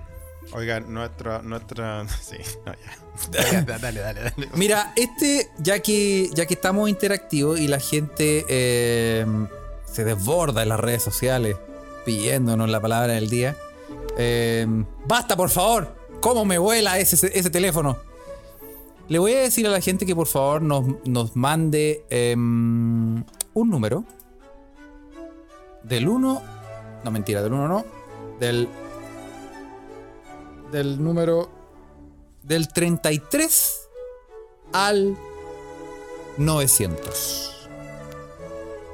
[0.54, 3.62] Oigan, nuestra, nuestra, sí, no, ya.
[3.62, 4.34] Dale, dale, dale.
[4.56, 9.26] Mira, este, ya que, ya que estamos interactivos y la gente eh,
[9.94, 11.56] se desborda en las redes sociales
[12.06, 13.56] pidiéndonos la palabra del día,
[14.18, 14.66] eh,
[15.08, 17.98] basta por favor, ¿cómo me vuela ese, ese teléfono?
[19.08, 23.26] Le voy a decir a la gente que por favor nos, nos mande eh, un
[23.54, 24.04] número
[25.84, 26.42] del 1,
[27.04, 27.86] no mentira, del 1 no,
[28.40, 28.68] del,
[30.72, 31.50] del número
[32.44, 33.90] del 33
[34.72, 35.16] al
[36.38, 37.53] 900.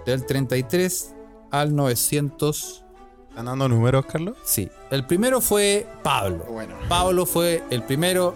[0.10, 1.14] Del 33
[1.51, 2.84] al 900.
[3.30, 4.36] ¿Están dando números, Carlos?
[4.43, 4.68] Sí.
[4.89, 6.45] El primero fue Pablo.
[6.49, 6.74] Bueno.
[6.88, 8.34] Pablo fue el primero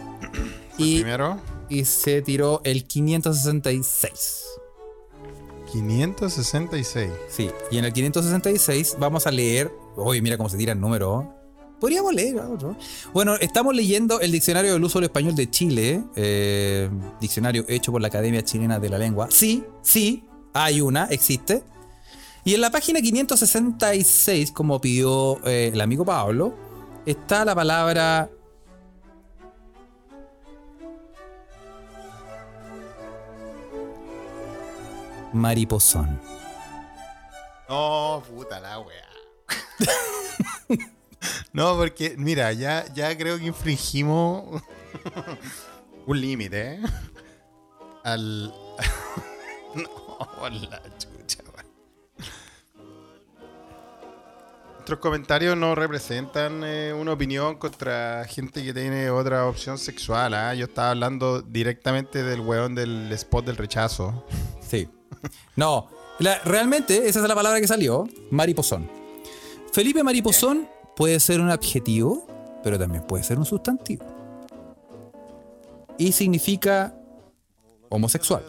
[0.77, 4.43] y, Primero, y se tiró el 566.
[5.71, 7.09] 566.
[7.27, 7.49] Sí.
[7.71, 9.71] Y en el 566 vamos a leer.
[9.95, 11.33] Oye, mira cómo se tira el número.
[11.79, 12.77] Podríamos leer otro.
[13.13, 16.87] Bueno, estamos leyendo el Diccionario del Uso del Español de Chile, eh,
[17.19, 19.27] diccionario hecho por la Academia Chilena de la Lengua.
[19.31, 20.23] Sí, sí,
[20.53, 21.63] hay una, existe.
[22.45, 26.53] Y en la página 566, como pidió eh, el amigo Pablo,
[27.05, 28.29] está la palabra
[35.33, 36.19] mariposón.
[37.67, 39.07] No, puta la wea.
[41.53, 44.61] no, porque, mira, ya, ya creo que infringimos
[46.05, 46.79] un límite, ¿eh?
[48.03, 48.53] Al.
[49.75, 50.02] no,
[50.69, 51.43] la chucha.
[54.75, 60.33] Nuestros comentarios no representan eh, una opinión contra gente que tiene otra opción sexual.
[60.33, 60.53] ¿ah?
[60.55, 64.25] Yo estaba hablando directamente del weón del spot del rechazo.
[64.67, 64.89] Sí.
[65.55, 65.87] No,
[66.19, 68.89] la- realmente esa es la palabra que salió, mariposón.
[69.71, 72.27] Felipe Mariposón puede ser un adjetivo,
[72.61, 74.05] pero también puede ser un sustantivo.
[75.97, 76.93] Y significa
[77.89, 78.43] homosexual.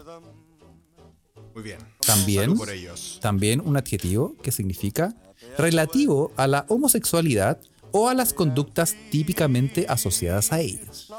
[1.55, 1.79] Muy bien.
[2.05, 3.17] También, por ellos.
[3.21, 5.15] también un adjetivo que significa
[5.57, 7.59] relativo a la homosexualidad
[7.91, 11.09] o a las conductas típicamente asociadas a ellos.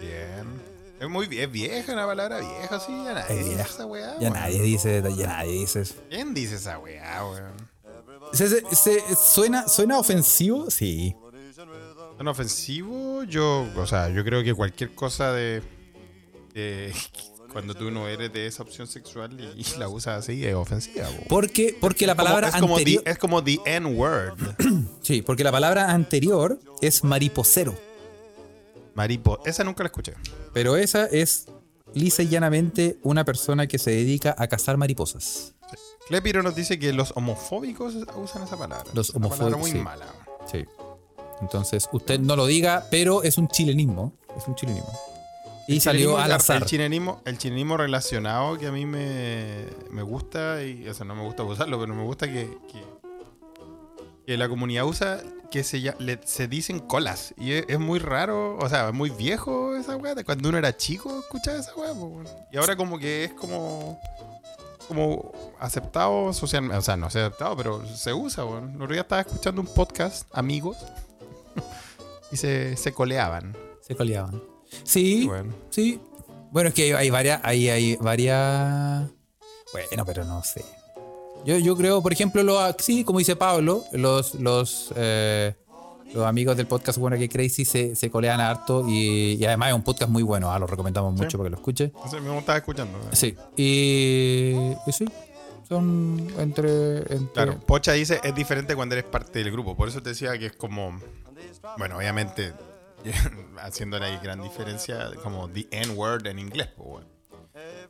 [0.00, 0.46] Bien.
[1.00, 2.92] Es muy vie- es vieja, una palabra vieja, sí.
[2.92, 3.62] Ya nadie dice vieja.
[3.70, 4.16] esa weá.
[4.20, 5.94] Ya nadie dice, ya nadie dice eso.
[6.10, 7.52] ¿Quién dice esa weá, weón?
[8.32, 10.70] ¿Se- se- se- suena, ¿Suena ofensivo?
[10.70, 11.14] Sí.
[12.16, 13.22] ¿Son ofensivo?
[13.22, 15.62] Yo, o sea, yo creo que cualquier cosa de.
[16.52, 16.92] de-
[17.52, 21.06] cuando tú no eres de esa opción sexual y, y la usas así es ofensiva.
[21.06, 21.24] po.
[21.28, 23.02] Porque, porque la Como- palabra es como anterior.
[23.04, 24.38] the- es como the N-word.
[25.02, 27.74] Sí, porque la palabra anterior es mariposero.
[28.94, 29.38] Maripo.
[29.46, 30.14] Esa nunca la escuché.
[30.52, 31.46] Pero esa es
[31.94, 35.54] lisa y llanamente una persona que se dedica a cazar mariposas.
[36.08, 38.90] Clepiro nos dice que los homofóbicos usan esa palabra.
[38.94, 39.84] Los Es una palabra homofóbicos, muy sí.
[39.84, 40.06] mala.
[40.50, 40.64] Sí.
[41.40, 44.12] Entonces, usted no lo diga, pero es un chilenismo.
[44.36, 44.90] Es un chilenismo.
[45.68, 46.62] Y salió al azar.
[46.62, 51.14] El chilenismo, el chilenismo relacionado que a mí me, me gusta, y o sea, no
[51.14, 52.82] me gusta usarlo, pero me gusta que, que,
[54.26, 57.34] que la comunidad usa que se, le- se dicen colas.
[57.36, 60.14] Y es, es muy raro, o sea, es muy viejo esa weá.
[60.24, 61.92] Cuando uno era chico, escuchaba esa weá.
[62.52, 64.00] Y ahora como que es como
[64.88, 68.70] como aceptado socialmente, o sea, no aceptado, pero se usa, weón.
[68.70, 70.78] El otro día estaba escuchando un podcast, amigos,
[72.32, 73.54] y se, se coleaban.
[73.82, 74.42] Se coleaban.
[74.84, 75.52] Sí, Bueno.
[75.70, 76.00] sí.
[76.50, 77.40] Bueno, es que hay, hay varias.
[77.44, 79.08] Hay, hay varias.
[79.72, 80.64] Bueno, pero no sé.
[81.44, 85.54] Yo, yo creo, por ejemplo, lo, sí, como dice Pablo, los, los, eh,
[86.14, 89.74] los amigos del podcast Bueno que Crazy se, se colean harto y, y además es
[89.74, 91.22] un podcast muy bueno, ah, lo recomendamos Sí.
[91.24, 91.92] mucho para que lo escuche.
[92.10, 92.98] Sé, me estaba escuchando.
[93.12, 93.36] Sí.
[93.56, 94.54] Y,
[94.86, 95.04] y sí,
[95.68, 96.98] son entre.
[96.98, 99.76] entre Claro, Pocha dice es diferente cuando eres parte del grupo.
[99.76, 100.98] Por eso te decía que es como.
[101.76, 102.52] Bueno, obviamente,
[103.62, 106.68] haciendo la gran diferencia, como the N-word en inglés.
[106.76, 107.06] pues, bueno.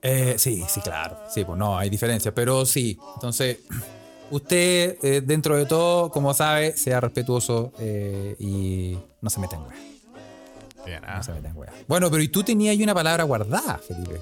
[0.02, 1.18] Eh, sí, sí, claro.
[1.28, 2.34] Sí, pues no, hay diferencia.
[2.34, 3.58] Pero sí, entonces,
[4.30, 9.62] usted, eh, dentro de todo, como sabe, sea respetuoso eh, y no se meta en.
[10.86, 11.16] Bien, ah.
[11.16, 11.72] No se meta en wea.
[11.86, 14.20] Bueno, pero y tú tenías ahí una palabra guardada, Felipe.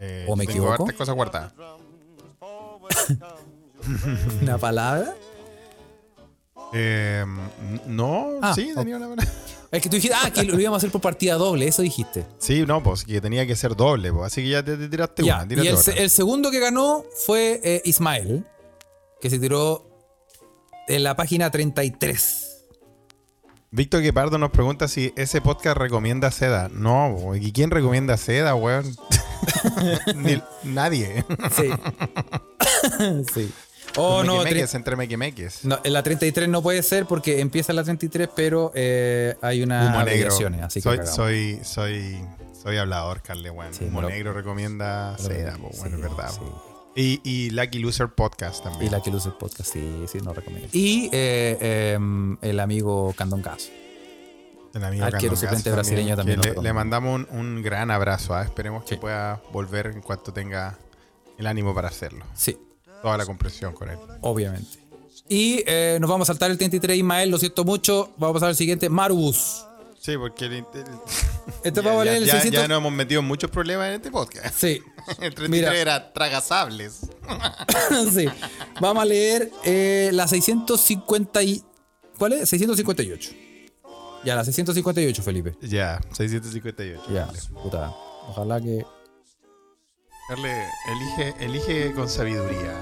[0.00, 0.82] Eh, ¿O me tengo equivoco?
[0.84, 1.52] hartas cosas guardadas.
[4.42, 5.14] ¿Una palabra?
[6.72, 7.24] Eh,
[7.86, 9.32] no, Ah, sí, tenía una palabra.
[9.70, 12.24] Es que tú dijiste, ah, que lo íbamos a hacer por partida doble, eso dijiste.
[12.38, 14.26] Sí, no, pues que tenía que ser doble, pues.
[14.26, 15.54] Así que ya te, te tiraste Ya, una.
[15.62, 15.82] y el, otra.
[15.94, 18.46] se- el segundo que ganó fue eh, Ismael,
[19.20, 19.88] que se tiró
[20.88, 22.42] en la página 33.
[23.72, 26.68] Víctor Guepardo nos pregunta si ese podcast recomienda seda.
[26.72, 28.96] No, bo, ¿y quién recomienda seda, weón?
[30.16, 31.24] Ni- nadie.
[31.54, 31.70] Sí.
[33.34, 33.52] sí.
[33.96, 35.64] Oh, no, Mequemeques, tre- entre mequemeques.
[35.64, 39.94] no, en la 33 no puede ser porque empieza la 33, pero eh, hay unas
[39.94, 41.16] abreviaciones, así que soy, cagamos.
[41.16, 42.16] soy, soy,
[42.62, 43.72] soy hablador, Carle, weón.
[43.74, 46.30] Sí, Humo lo- negro recomienda seda, po, Sí, bueno, es verdad.
[46.30, 46.40] sí.
[46.98, 48.90] Y, y Lucky Loser Podcast también.
[49.04, 50.68] Y luce el podcast, sí, sí, no recomiendo.
[50.72, 51.98] Y eh, eh,
[52.40, 53.68] el amigo Candon Caso.
[54.72, 58.34] El amigo arquero Candon suplente brasileño también lo le, le mandamos un, un gran abrazo.
[58.34, 58.42] ¿ah?
[58.44, 58.96] Esperemos que Sí.
[59.00, 60.78] pueda volver en cuanto tenga
[61.36, 62.24] el ánimo para hacerlo.
[62.34, 62.56] Sí,
[63.02, 63.98] Toda la comprensión con él.
[64.22, 64.78] obviamente.
[65.28, 68.12] Y eh, nos vamos a saltar el 33, Ismael, lo siento mucho.
[68.16, 69.64] Vamos a pasar al siguiente, Marubus.
[70.00, 70.64] Sí, porque el, el-
[71.64, 72.62] Este ya, ya- el ya- 600.
[72.62, 74.54] ya nos hemos metido en muchos problemas en este podcast.
[74.56, 74.80] Sí,
[75.20, 75.74] El 33 Mira.
[75.76, 77.00] era tragasables.
[78.14, 78.26] sí.
[78.80, 81.64] Vamos a leer eh, la 650 y...
[82.18, 82.48] ¿Cuál es?
[82.48, 83.30] 658.
[84.24, 85.56] Ya, la 658, Felipe.
[85.60, 87.02] Ya, 658.
[87.12, 87.28] Ya,
[87.62, 87.92] puta.
[88.28, 88.84] Ojalá que...
[90.28, 92.72] Elige, elige con sabiduría.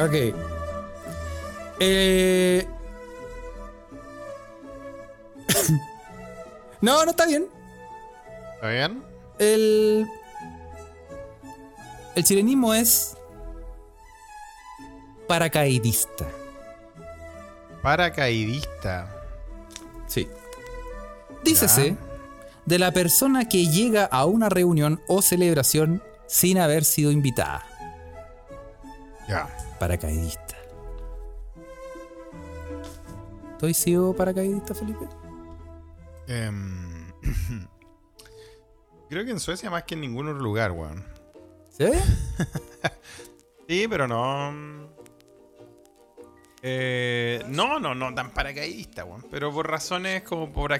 [0.00, 0.34] Ok.
[1.78, 2.66] Eh...
[6.80, 7.46] no, no está bien.
[8.54, 9.02] ¿Está bien?
[9.38, 10.06] El...
[12.16, 13.16] El chilenismo es...
[15.28, 16.26] Paracaidista.
[17.82, 19.08] Paracaidista.
[20.08, 20.28] Sí.
[21.44, 21.96] Dícese Ya.
[22.64, 27.64] de la persona que llega a una reunión o celebración sin haber sido invitada.
[29.28, 29.48] Ya.
[29.78, 30.56] Paracaidista.
[33.58, 35.06] ¿Tú has sido paracaidista, Felipe?
[36.28, 37.10] Em,
[39.08, 41.04] creo que en Suecia más que en ningún otro lugar, weón.
[41.70, 41.86] ¿Sí?
[43.68, 44.54] Sí, pero no.
[46.62, 49.26] Eh, no, no, no tan paracaidista, weón.
[49.28, 50.70] Pero por razones como por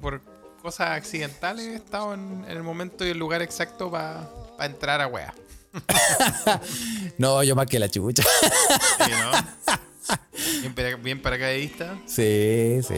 [0.00, 0.22] por
[0.60, 4.28] cosas accidentales he estado en, en el momento y el lugar exacto para
[4.60, 5.34] entrar a wea.
[7.18, 8.22] No, yo más que la chucha.
[8.22, 10.16] Sí, ¿no?
[10.60, 11.98] bien, para- bien paracaidista.
[12.06, 12.94] Sí, sí.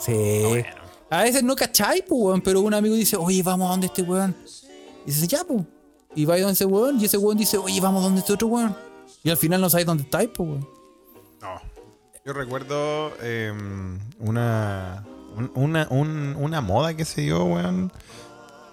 [0.00, 0.12] Sí.
[0.48, 0.68] Bueno.
[1.10, 4.02] A veces no cachai, pues, weón, pero un amigo dice, oye, vamos a donde este
[4.02, 4.36] weón.
[5.04, 5.62] Y dice, ya, pues.
[6.14, 8.48] Y va a donde ese weón, y ese weón dice, oye, vamos donde este otro
[8.48, 8.76] weón.
[9.22, 10.68] Y al final no sabes dónde estáis, pues, weón.
[11.40, 11.60] No.
[12.24, 15.04] Yo recuerdo em, una,
[15.36, 17.92] un- una, un- una moda que se dio, weón,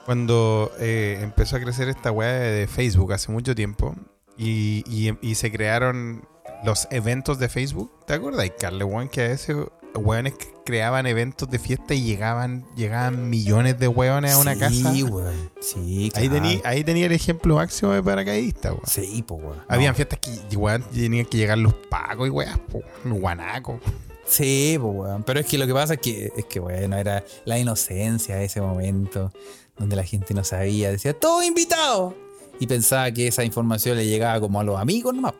[0.06, 3.96] cuando eh, empezó a crecer esta weá de Facebook hace mucho tiempo
[4.38, 6.28] y, y- y se crearon
[6.66, 7.92] los eventos de Facebook.
[8.06, 9.10] ¿Te acuerdas, Carle, weón?
[9.10, 9.56] Que a veces
[9.96, 14.92] weones que creaban eventos de fiesta y llegaban, llegaban millones de weones a una casa.
[14.94, 15.52] Sí, weón.
[15.62, 16.34] Sí, Ahí claro.
[16.44, 18.86] tenía ahí tenía el ejemplo máximo de paracaidista, weón.
[18.88, 19.60] Sí, pues, weón.
[19.68, 19.96] Habían No.
[19.96, 23.80] fiestas que weón, tenían que llegar los pacos y weas, po, los guanacos.
[24.26, 25.24] Sí, pues, weón.
[25.24, 28.46] Pero es que lo que pasa es que, es que, bueno, era la inocencia de
[28.46, 29.32] ese momento
[29.78, 30.92] donde la gente no sabía.
[30.92, 32.16] Decía, todo invitado.
[32.60, 35.34] Y pensaba que esa información le llegaba como a los amigos nomás.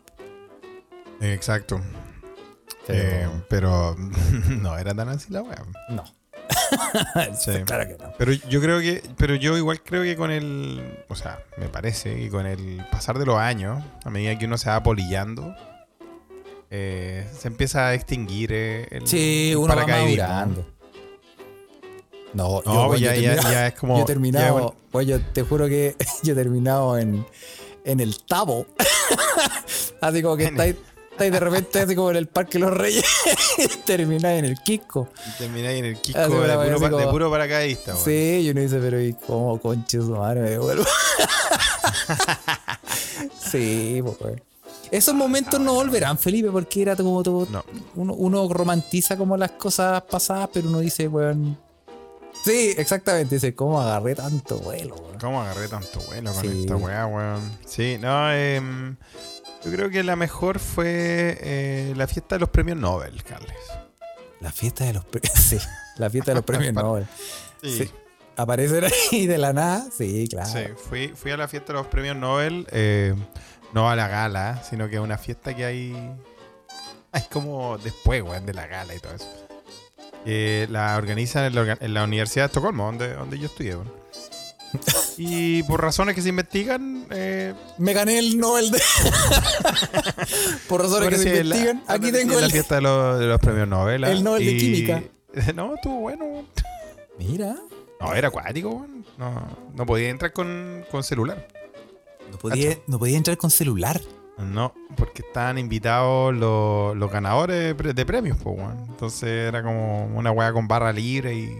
[1.20, 1.80] Exacto.
[2.88, 3.96] Eh, pero
[4.60, 5.64] no era tan así la weá.
[5.90, 6.04] No.
[7.38, 7.52] Sí.
[7.64, 8.12] Claro que no.
[8.18, 12.14] Pero yo creo que, pero yo igual creo que con el, o sea, me parece
[12.16, 15.54] que con el pasar de los años, a medida que uno se va polillando,
[16.70, 20.66] eh, se empieza a extinguir eh, el, Sí, el uno va madurando.
[22.34, 23.96] No, No, yo, pues yo ya, es como.
[23.96, 27.24] yo he terminado, un- pues yo te juro que yo he terminado en,
[27.84, 28.66] en el Tabo.
[30.00, 30.74] así como que estáis,
[31.12, 33.04] estáis de repente así como en el Parque Los Reyes,
[33.86, 35.08] termináis en el Kiko.
[35.38, 37.94] termináis en el Así de, puro, de puro paracaidista.
[37.96, 40.84] Sí, y uno dice, pero ¿y cómo conche su madre me devuelvo?
[43.38, 44.40] sí, pues.
[44.90, 47.46] Esos momentos no volverán, Felipe, porque era como todo.
[47.50, 47.64] No.
[47.96, 51.58] Uno, uno romantiza como las cosas pasadas, pero uno dice, weón.
[52.44, 53.36] Sí, exactamente.
[53.36, 55.18] Dice, ¿cómo agarré tanto vuelo, weón?
[55.18, 56.60] ¿Cómo agarré tanto vuelo con Sí.
[56.60, 57.58] esta weá, weón?
[57.66, 58.96] Sí, no, em,
[59.64, 63.56] yo creo que la mejor fue eh, la fiesta de los premios Nobel, Carles.
[64.40, 65.32] La fiesta de los premios.
[65.40, 65.58] Sí,
[65.96, 67.06] la fiesta de los premios Nobel.
[67.62, 67.90] Sí.
[68.36, 70.50] Aparecer ahí de la nada, sí, claro.
[70.50, 73.14] Sí, fui, fui a la fiesta de los premios Nobel, eh,
[73.72, 76.14] no a la gala, sino que a una fiesta que hay.
[77.12, 79.28] Hay como después, weón, de la gala y todo eso.
[80.26, 83.76] Eh, la organizan en la, orga- en la Universidad de Estocolmo, donde, donde yo estudié,
[83.76, 83.92] weón.
[85.16, 88.82] Y por razones que se investigan, eh, Me gané el Nobel de.
[90.68, 91.82] Por razones que se la- investigan.
[91.86, 92.52] Aquí tengo en la el.
[92.52, 94.02] fiesta de los, de los premios Nobel.
[94.04, 95.02] El Nobel de Química.
[95.54, 96.44] No, estuvo bueno.
[97.18, 97.56] Mira.
[98.00, 99.04] No, era acuático, weón.
[99.18, 101.46] No, no podía entrar con, con celular.
[102.30, 104.00] No podía, no podía entrar con celular.
[104.38, 108.84] No, porque estaban invitados los, los ganadores de, pre- de premios, pues, weón.
[108.88, 111.58] Entonces era como una weá con barra libre y.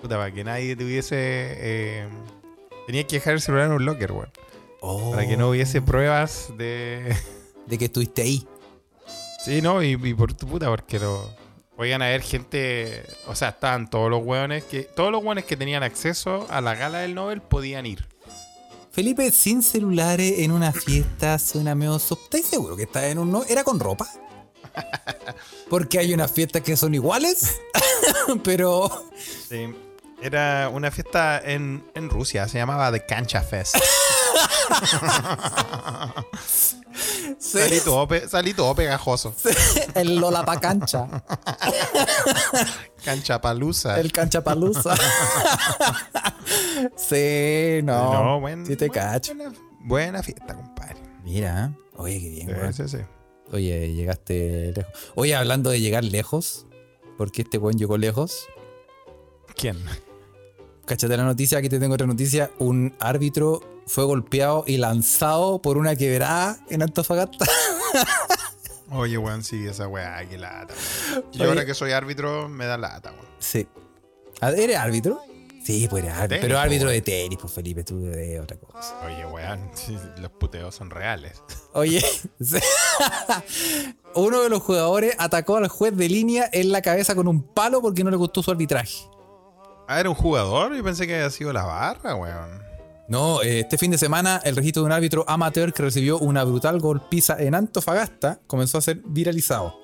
[0.00, 1.16] Puta, para que nadie tuviese.
[1.18, 2.08] Eh,
[2.86, 4.30] tenía que dejar el celular en un locker, weón.
[5.10, 7.14] Para que no hubiese pruebas de.
[7.66, 8.46] De que estuviste ahí.
[9.42, 11.30] sí, no, y, y por tu puta, porque lo.
[11.78, 13.02] Oigan a ver gente.
[13.26, 14.82] O sea, estaban todos los weones que.
[14.82, 18.06] Todos los weones que tenían acceso a la gala del Nobel podían ir.
[18.94, 21.96] Felipe, sin celulares en una fiesta suena medio.
[21.96, 23.42] ¿Estás seguro que estás en un no?
[23.42, 24.08] ¿Era con ropa?
[25.68, 27.60] Porque hay unas fiestas que son iguales,
[28.44, 29.10] pero.
[29.48, 29.74] Sí.
[30.22, 33.76] Era una fiesta en, en Rusia, se llamaba The Cancha Fest.
[37.38, 39.34] Salí todo, salí todo pegajoso.
[39.94, 41.06] el Lola cancha.
[43.04, 44.00] Cancha palusa.
[44.00, 44.96] El canchapalusa.
[46.96, 48.40] sí, no.
[48.40, 49.34] buen- sí te cacho.
[49.34, 50.96] Buena, buena fiesta, compadre.
[51.22, 52.72] Mira, oye, qué bien.
[52.72, 53.04] Sí, sí, sí.
[53.52, 54.92] Oye, llegaste lejos.
[55.14, 56.66] Oye, hablando de llegar lejos,
[57.18, 58.46] porque este buen llegó lejos.
[59.54, 59.84] ¿Quién?
[60.86, 62.50] Cachate la noticia, aquí te tengo otra noticia.
[62.58, 67.46] Un árbitro fue golpeado y lanzado por una quebrada en Antofagasta.
[68.90, 70.74] Oye, weón, sí, esa weá, qué lata.
[71.32, 71.44] Yo Oye.
[71.44, 73.26] ahora que soy árbitro, me da lata, weón.
[73.38, 73.66] Sí.
[74.40, 75.20] Ah, ¿Eres árbitro?
[75.64, 76.38] Sí, pues eres árbitro.
[76.42, 79.00] Pero po, árbitro de tenis, pues Felipe, tú de otra cosa.
[79.06, 79.70] Oye, weón,
[80.20, 81.42] los puteos son reales.
[81.72, 82.04] Oye,
[84.14, 87.80] uno de los jugadores atacó al juez de línea en la cabeza con un palo
[87.80, 89.08] porque no le gustó su arbitraje.
[89.88, 92.62] Ah, era un jugador, yo pensé que había sido la barra, weón.
[93.08, 96.42] No, eh, este fin de semana el registro de un árbitro amateur que recibió una
[96.44, 99.78] brutal golpiza en Antofagasta comenzó a ser viralizado.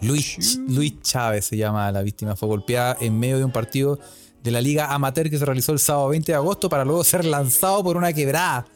[0.00, 3.98] Luis, Luis Chávez se llama la víctima, fue golpeada en medio de un partido
[4.42, 7.24] de la Liga Amateur que se realizó el sábado 20 de agosto para luego ser
[7.24, 8.66] lanzado por una quebrada.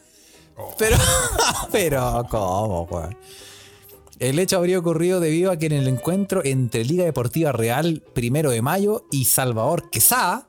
[0.77, 0.97] Pero,
[1.71, 2.87] pero, ¿cómo?
[4.17, 8.49] El hecho habría ocurrido debido a que en el encuentro entre Liga Deportiva Real primero
[8.49, 10.48] de mayo y Salvador Quesada.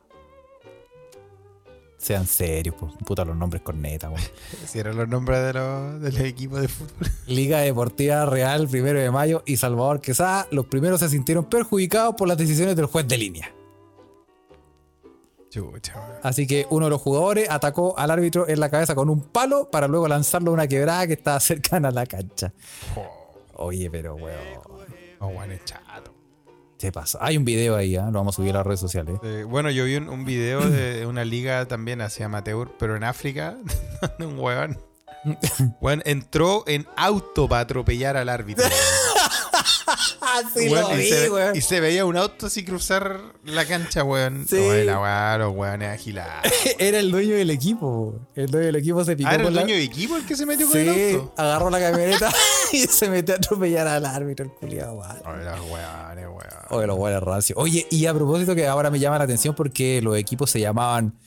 [2.00, 4.22] Sean serios, pues, puta los nombres corneta, weón.
[4.66, 7.08] Si eran los nombres de los, de los equipos de fútbol.
[7.26, 12.26] Liga Deportiva Real primero de mayo y Salvador Quesada, los primeros se sintieron perjudicados por
[12.26, 13.52] las decisiones del juez de línea.
[15.50, 16.20] Chucha.
[16.22, 19.68] Así que uno de los jugadores atacó al árbitro en la cabeza con un palo
[19.70, 22.54] para luego lanzarlo a una quebrada que estaba cercana a la cancha.
[22.96, 24.38] Oh, Oye, pero weón,
[25.18, 26.09] oh, es chato.
[26.80, 27.18] Se pasó.
[27.20, 28.06] Hay un video ahí, ¿ah?
[28.06, 29.18] lo vamos a subir a las redes sociales.
[29.22, 33.04] Eh, bueno, yo vi un, un video de una liga también hacia amateur, pero en
[33.04, 33.56] África,
[34.18, 34.78] donde un weón.
[35.80, 38.64] Weón entró en auto para atropellar al árbitro.
[40.54, 41.56] Sí, Weón, lo y, vi, se, weón.
[41.56, 44.46] y se veía un auto así cruzar la cancha, weón.
[44.48, 44.56] Sí.
[44.56, 46.50] Oye, la weá, los weones agilados.
[46.78, 48.14] Era el dueño del equipo.
[48.34, 50.36] El dueño del equipo se picó Ah, era el la- dueño de equipo el que
[50.36, 51.34] se metió con el Sí, auto.
[51.36, 52.32] agarró la camioneta
[52.72, 55.16] y se metió a atropellar al árbitro, el culiado, weón.
[55.26, 56.96] Oye, los weones, weón.
[56.98, 57.58] Oye, los rancios.
[57.60, 61.18] Oye, y a propósito que ahora me llama la atención porque los equipos se llamaban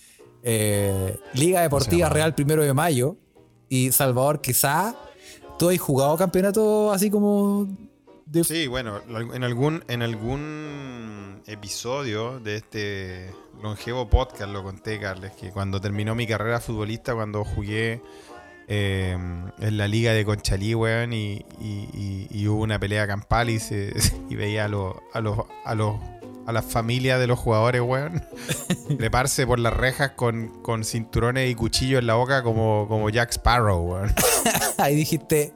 [0.43, 2.09] eh, Liga Deportiva?
[2.09, 3.17] Real Primero de Mayo
[3.69, 4.95] y Salvador Quesada.
[5.59, 7.67] ¿Tú has jugado campeonato así como
[8.33, 8.99] de- Sí, bueno,
[9.33, 13.31] en algún, en algún episodio de este
[13.61, 18.01] longevo podcast lo conté, Carles, que cuando terminó mi carrera futbolista, cuando jugué
[18.67, 19.11] eh,
[19.59, 23.59] en la liga de Conchalí, weón, y, y- y- y hubo una pelea campal y,
[23.59, 23.93] se-
[24.29, 25.95] y veía a los, a los, a los
[26.45, 28.21] a las familias de los jugadores, weón,
[28.97, 33.31] treparse por las rejas con, con cinturones y cuchillos en la boca como, como Jack
[33.31, 34.13] Sparrow, weón.
[34.77, 35.53] Ahí dijiste,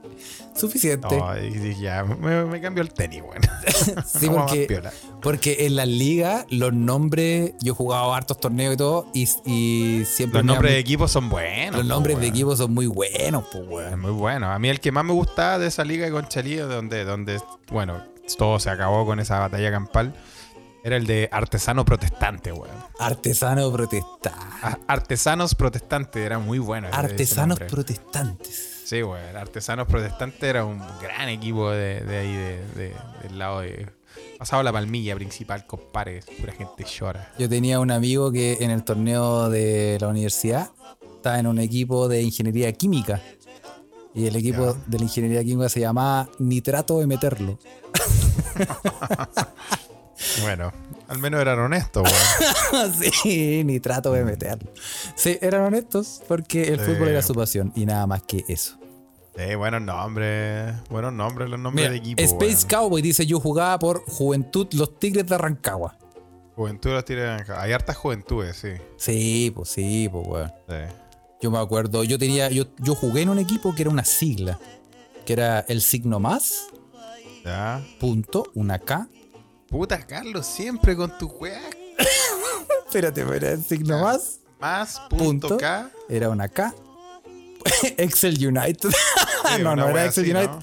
[0.57, 1.17] suficiente.
[1.17, 3.41] No, y dije, ya, me, me cambió el tenis, weón.
[4.05, 4.81] sí, Vamos más porque,
[5.21, 10.05] porque en las ligas los nombres, yo he jugado hartos torneos y todo, y, y
[10.05, 11.75] siempre Los nombres de equipos son buenos.
[11.77, 13.99] los nombres de equipos son muy buenos, pues, Es weón.
[14.01, 14.51] muy bueno.
[14.51, 17.39] A mí el que más me gustaba de esa liga de Conchalí, donde, donde,
[17.71, 18.03] bueno,
[18.37, 20.13] todo se acabó con esa batalla campal,
[20.83, 22.69] era el de artesano protestante, weón.
[22.99, 24.29] Artesano protestante.
[24.61, 26.87] A- Artesanos protestantes, era muy bueno.
[26.93, 28.66] Artesanos protestantes.
[28.87, 29.35] Sí, weón.
[29.35, 33.85] Artesanos protestantes era un gran equipo de, de ahí, de, de- del lado de.
[34.39, 36.21] Pasado la palmilla principal, compadre.
[36.39, 37.33] Pura gente llora.
[37.37, 40.69] Yo tenía un amigo que en el torneo de la universidad
[41.17, 43.21] estaba en un equipo de ingeniería química.
[44.15, 47.59] Y el equipo de la ingeniería química se llamaba Nitrato de Meterlo.
[50.41, 50.71] Bueno,
[51.07, 52.03] al menos eran honestos,
[52.71, 52.93] weón.
[53.23, 54.71] sí, Nitrato de Meterlo.
[55.15, 56.85] Sí, eran honestos porque el Sí.
[56.85, 58.77] fútbol era su pasión y nada más que eso.
[59.35, 60.73] Eh, buenos nombres.
[60.89, 62.21] Buenos nombres, los nombres Mira, de equipo.
[62.21, 62.67] Space weón.
[62.69, 65.97] Cowboy dice: Yo jugaba por Juventud Los Tigres de Rancagua.
[66.55, 67.61] Juventud los Tigres de Naranja.
[67.61, 68.69] Hay hartas juventudes, sí.
[68.97, 70.51] Sí, pues sí, pues weón.
[70.67, 70.75] sí.
[71.39, 74.57] Yo me acuerdo, yo tenía, yo, yo jugué en un equipo que era una sigla,
[75.23, 76.63] que era el signo más,
[77.45, 77.85] Ya.
[77.99, 79.07] punto, una K.
[79.69, 81.61] Puta, Carlos, siempre con tu weá.
[82.85, 85.57] Espérate, era el signo más, Más punto, Punto.
[85.57, 85.91] K.
[86.07, 86.73] era una K.
[87.97, 88.89] Excel United.
[88.89, 90.51] Sí, no, no era Excel así, United.
[90.51, 90.59] ¿no?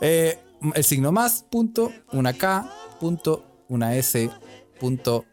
[0.00, 0.38] Eh,
[0.74, 4.30] el signo más, punto, una K, punto, una S,
[4.78, 5.26] punto,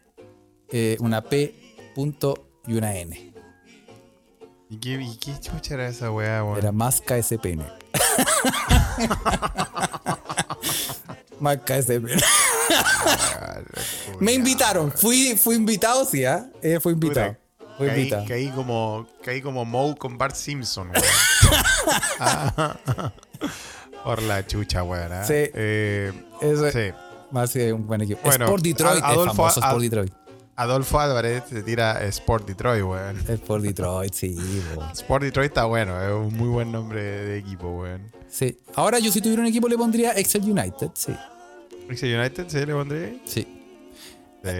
[0.70, 1.54] eh, una P,
[1.94, 3.32] punto y una N.
[4.68, 6.58] ¿Y qué, y qué chucha era esa weá, weón?
[6.58, 7.64] Era más KSPN.
[11.40, 12.20] más KSPN.
[14.20, 16.46] Me invitaron, fui, fui invitado, sí, ¿ah?
[16.62, 17.36] Eh, fui invitado.
[17.76, 18.24] Fui Caí, invitado.
[18.26, 21.02] caí como, caí como Moe con Bart Simpson, weón.
[24.04, 25.12] Por la chucha, weón.
[25.12, 25.24] ¿ah?
[25.24, 25.34] Sí.
[25.36, 26.90] Eh, Eso sí.
[27.30, 28.20] más que un buen equipo.
[28.24, 30.12] Bueno, Sport Detroit, Ad- Adolfo- es famoso Ad- Sport Detroit.
[30.56, 33.16] Adolfo Álvarez te tira Sport Detroit, weón.
[33.28, 34.36] Sport Detroit, sí.
[34.94, 38.10] Sport Detroit está bueno, es un muy buen nombre de equipo, weón.
[38.28, 38.58] sí.
[38.74, 41.14] Ahora yo si tuviera un equipo le pondría Excel United, sí.
[41.88, 43.14] ¿Excel United se le pondría?
[43.24, 43.46] Sí,
[44.44, 44.50] Sí.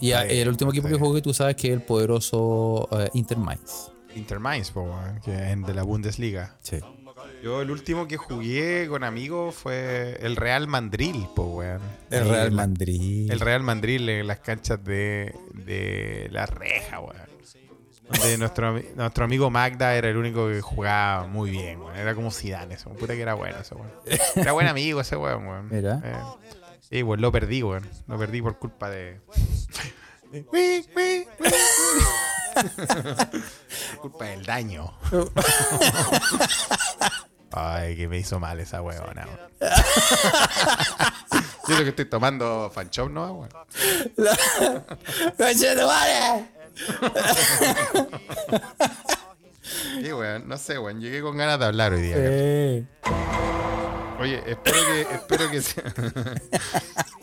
[0.00, 1.00] Y a- Sí, el último equipo que sí.
[1.00, 3.90] jugué, tú sabes que es el poderoso eh, Inter Mainz.
[4.16, 6.56] Inter Mainz, po, weón, que es de la Bundesliga.
[6.62, 6.78] Sí.
[7.44, 11.80] Yo el último que jugué con amigos fue el Real Mandril, po, weón.
[12.10, 13.30] El Real Madrid.
[13.30, 17.29] El Real Mandril en las canchas de, de la reja, weón.
[18.10, 21.96] Donde nuestro, nuestro amigo Magda era el único que jugaba muy bien, weón.
[21.96, 22.90] Era como Zidane, eso.
[22.90, 23.90] Puta que era bueno ese weón.
[24.34, 25.68] Era buen amigo ese weón, weón.
[25.70, 26.00] Mira.
[26.02, 26.16] Eh,
[26.80, 27.88] sí, weón, lo perdí, weón.
[28.08, 29.20] Lo perdí por culpa de...
[34.00, 34.92] culpa del daño.
[37.52, 39.50] Ay, que me hizo mal esa weona, weón.
[41.68, 43.50] Yo lo que estoy tomando fanchop, ¿no, weón?
[45.38, 46.59] ¡Conchetumare!
[50.02, 51.00] Sí, weón, no sé, weón.
[51.00, 52.16] Llegué con ganas de hablar hoy día.
[54.20, 55.84] Oye, espero que, espero que sea-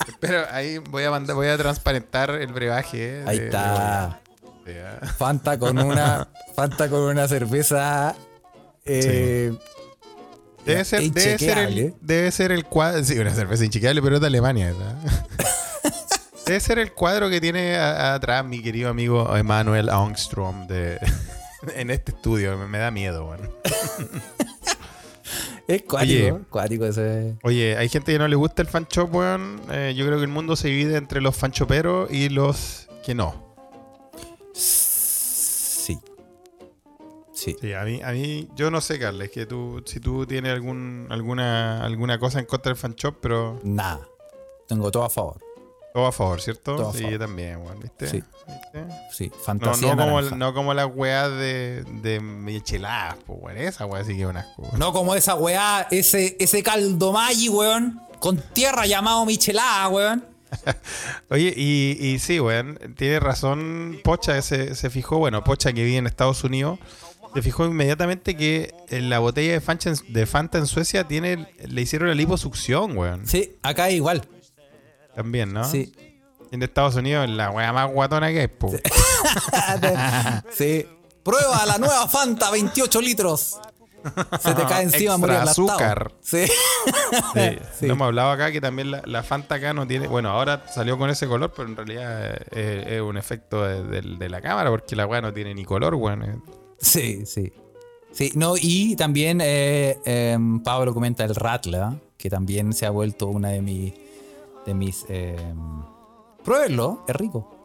[0.07, 3.19] espero, ahí voy a mandar, voy a transparentar el brebaje.
[3.19, 4.19] eh, ahí de- está.
[4.65, 8.15] de- de- Fanta con una Fanta con una cerveza
[8.85, 9.53] eh,
[10.65, 13.03] Debe ser, debe ser el, debe ser el cuadro.
[13.03, 14.95] Sí, una cerveza inchequeable, pero es de Alemania, ¿verdad?
[16.47, 20.97] debe ser el cuadro que tiene a- atrás mi querido amigo Emanuel Armstrong de,
[21.75, 22.57] en este estudio.
[22.57, 23.49] Me, me da miedo, weón.
[25.67, 26.43] Es cuático, Oye.
[26.49, 27.35] cuático ese.
[27.43, 29.59] Oye, hay gente que no le gusta el fan shop, weón.
[29.69, 33.13] Eh, yo creo que el mundo se divide entre los fan choperos y los que
[33.13, 33.53] no.
[34.53, 35.99] Sí.
[37.33, 37.55] Sí.
[37.59, 41.07] Sí, a mí, a mí, yo no sé, Carles, que tú, si tú tienes algún,
[41.09, 44.07] alguna, alguna cosa en contra del fan shop, pero Nada.
[44.69, 45.41] Tengo todo a favor.
[45.97, 46.75] Todo a favor, ¿cierto?
[46.75, 48.07] Todo sí, yo también, weón, ¿viste?
[48.07, 48.23] Sí.
[48.47, 48.85] ¿Viste?
[49.11, 49.31] Sí.
[49.43, 53.57] Fantasía no, como, no como las weas de, de micheladas, pues, weón.
[53.57, 54.61] Esa wea sí que es un asco.
[54.61, 54.77] weón.
[54.77, 57.99] No como esa weá, ese, ese caldo Maggi, weón.
[58.19, 60.23] Con tierra llamado michelada, weón.
[61.31, 65.97] Oye, y, y sí, weón, tiene razón Pocha, se, se fijó, bueno, Pocha que vive
[65.97, 66.79] en Estados Unidos,
[67.33, 71.47] Se fijó inmediatamente que en la botella de Fanta, en- de Fanta en Suecia tiene,
[71.67, 73.27] le hicieron la liposucción, weón.
[73.27, 74.25] Sí, acá igual.
[75.17, 75.63] También, ¿no?
[75.65, 75.91] Sí.
[76.51, 78.71] En Estados Unidos, la weá más guatona que es, po.
[80.51, 80.85] sí.
[81.23, 83.57] Prueba la nueva Fanta 28 litros.
[84.39, 86.11] Se te cae encima Extra morir azúcar.
[86.21, 86.45] Sí.
[86.45, 86.51] Sí,
[87.79, 87.87] Sí.
[87.87, 90.07] No hemos hablado acá que también la, la Fanta acá no tiene.
[90.07, 94.15] Bueno, ahora salió con ese color, pero en realidad es, es un efecto de, de-
[94.17, 96.43] de la cámara, porque la weá no tiene ni color, weón.
[96.79, 97.51] Sí, sí.
[98.13, 101.87] Sí, no, y también eh, em, Pablo comenta el Rattler,
[102.17, 103.93] que también se ha vuelto una de, mis
[104.67, 105.03] de mis...
[105.09, 105.81] em,
[106.43, 107.55] pruébenlo, es rico.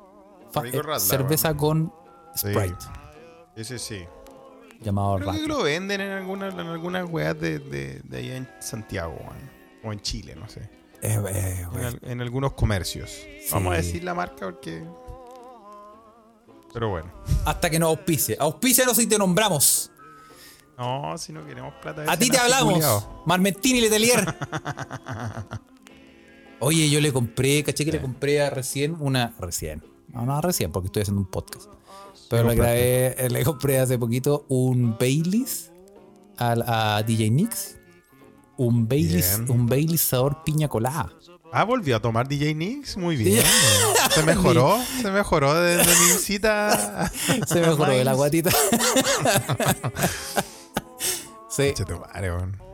[0.50, 1.60] Fa- Rico eh, Rattler, cerveza bueno.
[1.60, 1.92] con
[2.34, 2.48] Sí.
[2.50, 2.84] Sprite,
[3.56, 4.04] Sí, sí, sí.
[4.80, 8.48] llamado Creo que lo venden en algunas en algunas weas de, de, de allá en
[8.60, 9.50] Santiago, weón.
[9.84, 10.70] O en Chile, no sé.
[11.02, 11.66] Eh, eh,
[12.02, 13.18] En, en algunos comercios.
[13.50, 13.86] Vamos a Sí.
[13.86, 14.82] decir la marca porque.
[16.72, 17.10] Pero bueno.
[17.44, 18.36] Hasta que nos auspicie.
[18.40, 19.90] Auspícianos y te nombramos.
[20.78, 22.02] No, si no queremos plata.
[22.02, 23.06] de A ese ti te hablamos.
[23.26, 24.24] Marmentini Letelier.
[26.64, 29.34] Oye, yo le compré, caché que le compré a recién una.
[29.40, 29.82] Recién.
[30.06, 31.68] No, no, recién, porque estoy haciendo un podcast.
[32.30, 35.72] Pero le grabé, eh, le compré hace poquito un Baileys
[36.38, 37.78] a, DJ Nix.
[38.56, 39.50] Un Baileys, Bien.
[39.50, 41.12] un Baileys sabor piña colada.
[41.52, 42.96] Ah, volvió a tomar DJ Nix.
[42.96, 43.42] Muy bien.
[44.12, 44.78] Se mejoró.
[45.02, 47.10] se mejororó desde mi visita.
[47.48, 48.50] Se mejoró de la guatita.
[51.48, 51.74] sí.
[51.88, 52.71] Weón.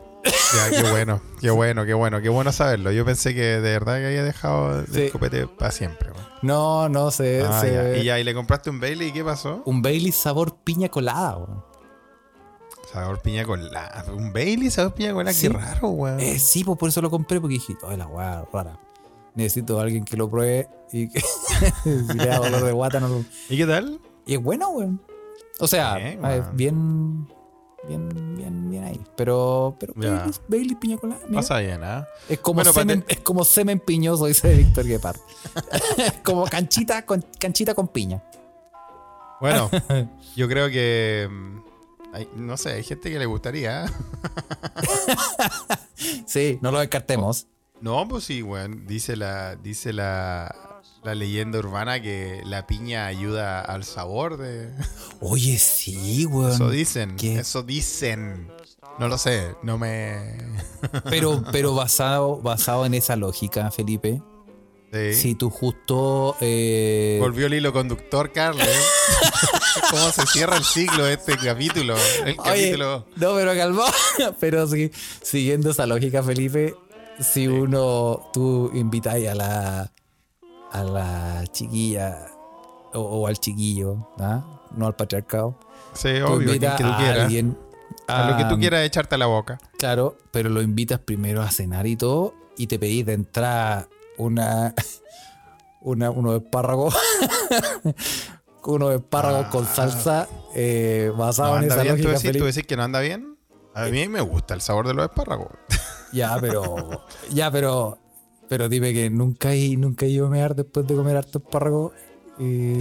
[0.55, 2.91] Ya, qué bueno, qué bueno, qué bueno, qué bueno saberlo.
[2.91, 5.09] Yo pensé que de verdad que había dejado el Sí.
[5.11, 6.11] copete para siempre.
[6.11, 6.25] weón.
[6.41, 7.43] No, no sé.
[7.47, 7.97] Ah, ya.
[7.97, 9.61] Y ya, y le compraste un Bailey y qué pasó?
[9.65, 11.63] Un Baileys sabor piña colada, weón.
[12.91, 14.05] Sabor piña con la.
[14.11, 15.33] Un Bailey, sabor piña con la.
[15.33, 15.47] Sí.
[15.47, 16.19] Qué raro, weón.
[16.19, 18.79] Eh, sí, pues por eso lo compré, porque dije, ay, la weá rara.
[19.35, 21.19] Necesito a alguien que lo pruebe y que
[21.83, 23.23] si le da dolor de guata no lo...
[23.47, 23.99] ¿Y qué tal?
[24.25, 25.01] Y es bueno, weón.
[25.59, 26.57] O sea, Bien, a ver, weón.
[26.57, 27.27] bien,
[27.87, 29.01] bien, bien, bien ahí.
[29.15, 29.93] Pero, pero
[30.47, 31.21] Baileys piña colada.
[31.33, 32.07] Pasa bien, ¿ah?
[32.27, 35.17] Es como, Bueno, semen, es como semen piñoso, dice Víctor Guepard.
[36.23, 38.23] como canchita con, canchita con piña.
[39.41, 39.69] Bueno,
[40.35, 41.27] yo creo que.
[41.29, 41.59] mm,
[42.13, 43.85] hay- no sé, hay gente que le gustaría.
[43.85, 43.89] ¿eh?
[46.25, 47.47] Sí, no lo descartemos.
[47.81, 48.85] No, pues sí, weón.
[48.85, 49.55] Dice la.
[49.55, 50.53] Dice la.
[51.03, 54.69] La leyenda urbana que la piña ayuda al sabor de.
[55.21, 56.51] Oye, sí, weón.
[56.51, 57.15] Eso dicen.
[57.15, 57.39] ¿Qué?
[57.39, 58.51] Eso dicen.
[58.99, 59.55] No lo sé.
[59.63, 60.37] No me.
[61.09, 64.21] Pero, pero basado, basado en esa lógica, Felipe,
[64.91, 65.13] Sí.
[65.13, 66.35] si tú justo...
[66.41, 68.67] eh, Volvió el hilo conductor, Carlos.
[69.91, 71.95] ¿Cómo se cierra el ciclo de este capítulo?
[72.25, 73.05] El Oye, capítulo.
[73.17, 73.83] no, pero calmó.
[74.39, 74.91] pero sí,
[75.21, 76.73] siguiendo esa lógica, Felipe,
[77.19, 79.91] si uno, tú invitas a la,
[80.71, 82.27] a la chiquilla
[82.93, 84.43] o, o al chiquillo, ¿ah?
[84.71, 85.55] no al patriarcado,
[85.93, 87.23] Sí, tú obvio, a quien invitas que tú a quieras.
[87.23, 87.57] alguien,
[88.07, 89.57] A lo que tú a- quieras echarte a la boca.
[89.77, 94.73] Claro, pero lo invitas primero a cenar y todo, y te pedís de entrada una,
[95.81, 96.95] una unos espárragos,
[98.63, 101.95] unos espárragos con salsa eh, ¿No basado en esa bien?
[101.95, 102.09] ¿Tú lógica.
[102.09, 102.39] decís, Felipe.
[102.39, 103.37] tú decís que no anda bien?
[103.73, 105.49] A mí me gusta el sabor de los espárragos.
[106.11, 107.03] Ya, pero.
[107.29, 107.97] Ya, pero.
[108.49, 111.93] Pero dime que nunca he, nunca he ido a mear después de comer harto espárrago.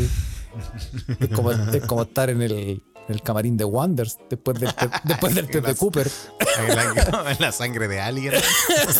[1.20, 4.88] Es, como, es como estar en el, en el camarín de Wonders después del, te-
[5.04, 6.10] después del de Cooper.
[6.58, 8.32] En la, en la sangre de alguien.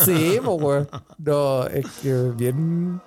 [0.05, 0.89] sí, pues, weón.
[1.19, 3.01] No, es que bien.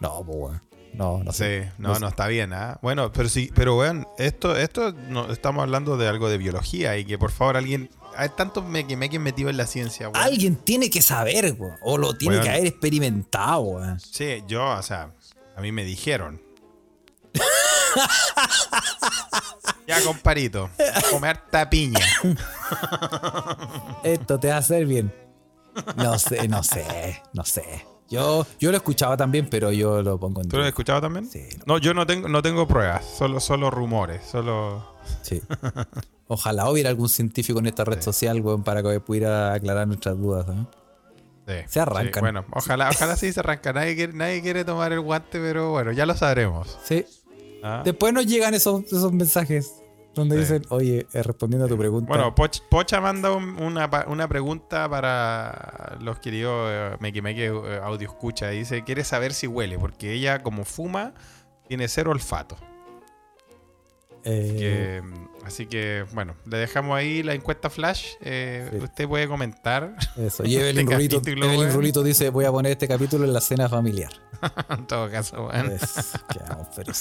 [0.00, 0.62] No, pues, weón.
[0.94, 1.64] No, no sé.
[1.64, 2.78] Sí, no, no está bien, ¿ah?
[2.82, 7.04] Bueno, pero sí, pero weón, esto, esto no, estamos hablando de algo de biología y
[7.04, 7.90] que por favor alguien.
[8.16, 10.22] Hay tantos meque meques metidos en la ciencia, weón.
[10.22, 11.76] Alguien tiene que saber, weón.
[11.82, 14.00] O lo tiene que haber experimentado, weón.
[14.00, 15.12] Sí, yo, o sea,
[15.56, 16.40] a mí me dijeron.
[19.86, 20.70] ya, comparito,
[21.10, 22.04] comer tapiña.
[24.04, 25.12] Esto te va a hacer bien.
[25.96, 27.86] No sé, no sé, no sé.
[28.12, 31.26] Yo, yo lo escuchaba también, pero yo lo pongo en ¿Tú lo has escuchado también?
[31.26, 31.48] Sí.
[31.64, 34.98] No, yo no tengo, no tengo pruebas, solo, solo rumores, solo.
[35.22, 35.40] Sí.
[36.32, 40.46] Ojalá hubiera algún científico en esta red social, weón, para que pudiera aclarar nuestras dudas.
[40.48, 40.64] ¿eh?
[41.46, 42.12] Sí, Se arrancan.
[42.14, 43.72] sí, bueno, ojalá, ojalá sí se arranca.
[43.72, 46.78] Nadie quiere, nadie quiere tomar el guante, pero bueno, ya lo sabremos.
[46.84, 47.04] Sí.
[47.62, 47.82] ¿ah?
[47.84, 49.74] Después nos llegan esos, esos mensajes
[50.14, 52.06] donde dicen, oye, eh, respondiendo a tu pregunta.
[52.08, 58.08] Bueno, Poch- Pocha manda un- una, una pregunta para los queridos eh, Meque eh, audio
[58.08, 58.48] escucha.
[58.50, 61.12] Dice, quiere saber si huele, porque ella como fuma
[61.66, 62.56] tiene cero olfato.
[64.24, 68.06] Eh, Que, así que, bueno, le dejamos ahí la encuesta flash.
[68.20, 68.76] Eh, Sí.
[68.78, 70.44] Usted puede comentar eso.
[70.46, 71.72] Y Evelyn, Este Rulito, capítulo, Evelyn.
[71.72, 74.12] Rulito dice: Voy a poner este capítulo en la cena familiar.
[74.70, 75.70] en todo caso, weón.
[75.72, 76.92] Es- quedamos, pero.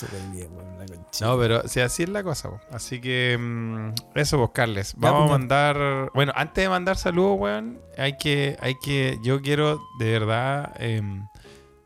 [1.22, 2.60] No, pero si así es la cosa, po.
[2.72, 4.94] así que mm, eso, vos, Carles.
[4.94, 6.12] Ya, Vamos a pues, mandar.
[6.14, 9.20] Bueno, antes de mandar saludos, weón, hay que, hay que.
[9.24, 11.28] Yo quiero de verdad em,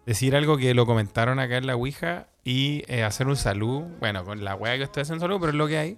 [0.05, 3.81] decir algo que lo comentaron acá en la Ouija y eh, hacer un saludo.
[3.99, 5.97] Bueno, con la weá que estoy haciendo saludo, pero es lo que hay.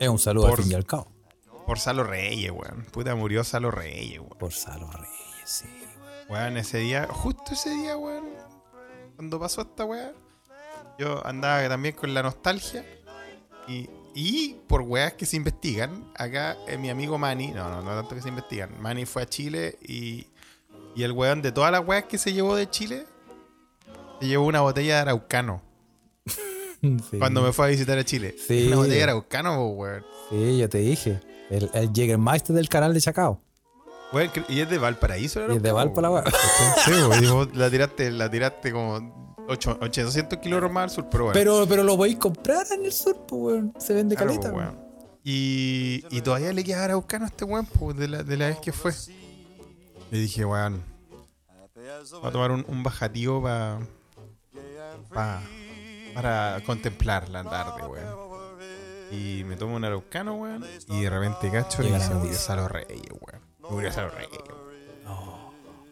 [0.00, 1.12] Es un saludo Por- al fin y al cabo.
[1.66, 2.84] Por Salo Reyes, weón.
[2.92, 4.38] Puta, murió Salo Reyes, weón.
[4.38, 5.10] Por Salo Reyes,
[5.44, 5.66] sí.
[6.28, 8.24] Weón, ese día, justo ese día, weón,
[9.16, 10.12] cuando pasó esta weá,
[10.98, 12.84] yo andaba también con la nostalgia
[13.68, 17.90] y, y por weas que se investigan, acá eh, mi amigo Manny, no, no, no
[17.94, 20.26] tanto que se investigan, Manny fue a Chile y,
[20.94, 23.04] y el weón de todas las weas que se llevó de Chile,
[24.20, 25.62] se llevó una botella de araucano
[26.82, 27.18] Sí.
[27.18, 28.34] cuando me fue a visitar a Chile.
[28.46, 28.66] Sí.
[28.68, 30.04] Una botella de araucano, weón.
[30.30, 31.20] Sí, yo te dije.
[31.50, 33.40] El, el Jägermeister del canal de Chacao.
[34.12, 35.84] Weón, y es de Valparaíso, Y es de weá.
[36.84, 41.34] Sí, weón, la tiraste, la tiraste como 8, 800 kilómetros más al sur, pero bueno.
[41.38, 43.72] Pero, pero lo podéis comprar en el sur, pues, weón.
[43.78, 44.52] Se vende Claro, caleta.
[44.52, 44.78] weón.
[45.24, 48.58] Y, y todavía le queda araucano a este weón, po, de la, de la vez
[48.60, 48.92] que fue.
[50.12, 50.82] Le dije, weón,
[51.74, 53.80] voy a tomar un, un bajativo pa-
[55.12, 55.42] pa-
[56.14, 58.26] para contemplar la tarde, weón.
[59.10, 60.64] Y me tomo un araucano, weón.
[60.88, 62.34] Y de repente cacho y se murió.
[62.34, 63.42] Salo Reyes, weón.
[63.70, 64.66] Murió Salo Reyes, weón.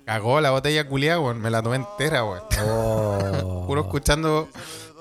[0.05, 1.41] Cagó la botella culiada, weón.
[1.41, 2.43] Me la tomé entera, weón.
[2.67, 3.65] Oh.
[3.67, 4.49] Puro escuchando,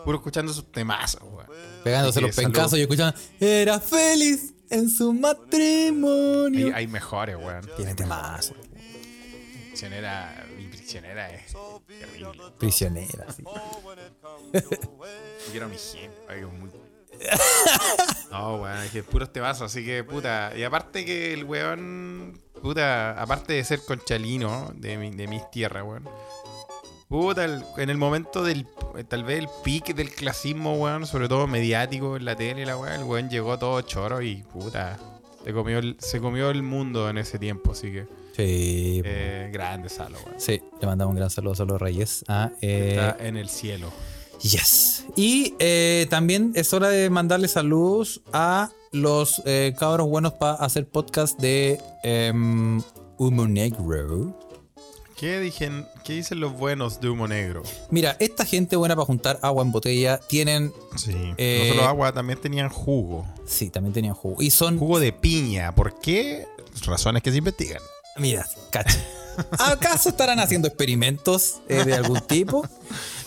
[0.06, 1.47] puro escuchando sus temazos, weón.
[1.84, 3.18] Pegándose los pencazos y escuchando.
[3.39, 6.68] Era feliz en su matrimonio.
[6.68, 7.68] Hay, hay mejores, weón.
[7.76, 8.54] Tiene temas.
[9.70, 11.54] Prisionera, mi prisionera es
[11.88, 12.41] terrible.
[12.57, 13.43] Prisionera, sí.
[14.53, 14.69] Yo
[15.51, 16.69] quiero a mi gente, ay, es muy-
[18.31, 20.51] No, weón, es que es puros temazos, así que puta.
[20.57, 25.84] Y aparte que el weón, puta, aparte de ser conchalino de, mi- de mis tierras,
[25.86, 26.07] weón.
[27.07, 28.65] Puta, el- en el momento del,
[29.07, 32.93] tal vez el pique del clasismo, weón, sobre todo mediático en la tele, la weón,
[33.01, 34.97] el weón llegó todo choro y puta.
[35.43, 39.01] Se comió, el, se comió el mundo en ese tiempo, así que Sí.
[39.05, 40.17] eh, grande salo.
[40.38, 42.25] Sí, le mandamos un gran saludo a los Reyes.
[42.27, 43.91] Ah, eh, Está en el cielo.
[44.41, 45.05] Yes.
[45.15, 50.88] Y eh, también es hora de mandarle saludos a los eh, cabros buenos para hacer
[50.88, 52.81] podcast de em,
[53.17, 54.38] Humo Negro.
[55.15, 57.63] ¿Qué, dijen, ¿Qué dicen los buenos de humo negro?
[57.91, 60.73] Mira, esta gente buena para juntar agua en botella tienen.
[60.97, 61.13] Sí.
[61.13, 63.25] No solo agua, también tenían jugo.
[63.45, 64.41] Sí, también tenían jugo.
[64.41, 64.77] Y son.
[64.77, 65.73] Jugo de piña.
[65.73, 66.45] ¿Por qué?
[66.86, 67.81] Razones que se investigan.
[68.18, 68.97] Mira, cacha.
[69.57, 72.68] ¿Acaso estarán haciendo experimentos eh, de algún tipo?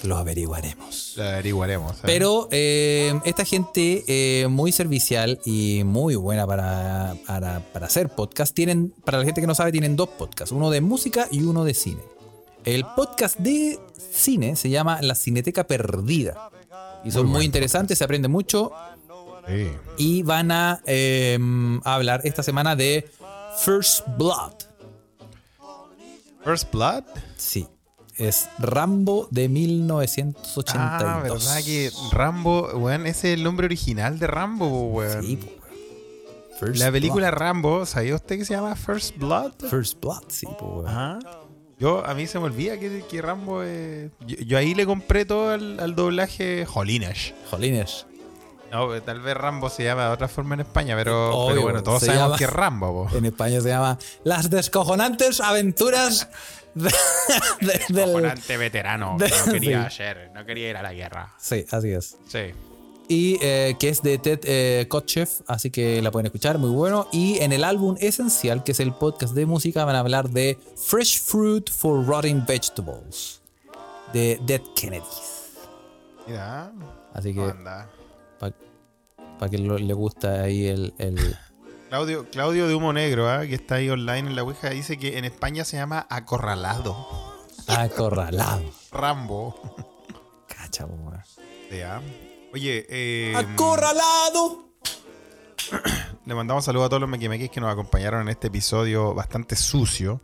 [0.05, 1.15] Lo averiguaremos.
[1.17, 1.97] Lo averiguaremos.
[1.97, 2.03] ¿eh?
[2.03, 8.95] Pero eh, esta gente muy servicial y muy buena para, para, para hacer podcast, tienen,
[9.05, 11.75] para la gente que no sabe, tienen dos podcasts, uno de música y uno de
[11.75, 12.03] cine.
[12.67, 13.79] El podcast de
[14.13, 16.51] cine se llama La Cineteca Perdida.
[17.05, 18.73] Y son Muy interesantes, se aprende mucho.
[19.47, 19.71] Sí.
[19.99, 21.39] Y van a eh,
[21.85, 23.09] hablar esta semana de
[23.59, 24.66] First Blood.
[26.47, 27.03] First Blood.
[27.37, 27.67] Sí.
[28.15, 30.77] Es Rambo de 1982.
[30.79, 35.25] Ah, verdad que Rambo, weón, ese es el nombre original de Rambo, weón.
[35.25, 35.41] Sí.
[36.61, 39.55] First La película Rambo, ¿sabía usted que se llama First Blood?
[39.69, 40.87] First Blood, sí, weón.
[40.87, 41.19] Ajá.
[41.81, 44.13] Yo, a mí se me olvida que, que Rambo es...
[44.25, 47.35] Yo, yo ahí le compré todo al, al doblaje Jolines.
[47.51, 48.07] Jolines.
[48.73, 51.63] No, pues, tal vez Rambo se llama de otra forma en España, pero, Obvio, pero
[51.63, 53.17] bueno, todos sabemos llama- que es Rambo, po.
[53.17, 56.29] En España se llama Las descojonantes aventuras
[56.75, 56.93] de-
[57.61, 58.05] de- del...
[58.13, 59.17] Cojonante veterano.
[59.19, 59.97] de- que no quería sí.
[59.99, 61.33] ser, no quería ir a la guerra.
[61.39, 62.17] Sí, así es.
[62.29, 62.53] Sí.
[63.09, 67.07] Y eh, que es de Ted eh, Kotcheff, así que la pueden escuchar, muy bueno.
[67.13, 70.59] Y en el álbum Esencial, que es el podcast de música, van a hablar de
[70.77, 73.41] Fresh Fruit for Rotting Vegetables,
[74.13, 75.23] de Dead Kennedys.
[76.27, 76.73] Mira,
[77.15, 77.89] Así que anda.
[78.39, 80.95] Para que lo- le gusta ahí el...
[80.99, 81.37] el-
[81.89, 83.47] Claudio, Claudio de Humo Negro, ¿ah?
[83.47, 86.97] que está ahí online en la Ouija, dice que en España se llama acorralado.
[87.69, 88.63] acorralado.
[88.91, 89.55] Rambo.
[90.49, 90.87] Cacha.
[91.71, 92.03] Ya.
[92.53, 94.67] Oye, eh, ¡Acorralado!
[96.25, 100.21] le mandamos saludos a todos los mequimequis que nos acompañaron en este episodio bastante sucio.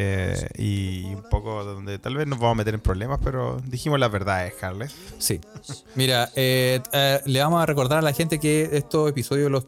[0.00, 3.98] Eh, y un poco donde tal vez nos vamos a meter en problemas, pero dijimos
[3.98, 4.94] las verdades, Carles.
[5.18, 5.40] Sí.
[5.96, 9.66] Mira, eh, eh, le vamos a recordar a la gente que estos episodios los,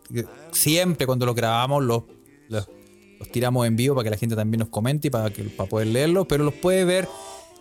[0.52, 2.04] siempre cuando los grabamos los,
[2.48, 2.68] los,
[3.18, 5.68] los tiramos en vivo para que la gente también nos comente y para, que, para
[5.68, 7.08] poder leerlos, pero los puede ver,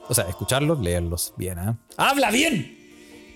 [0.08, 1.80] o sea, escucharlos, leerlos bien, ¿ah?
[1.98, 2.79] ¡Habla bien!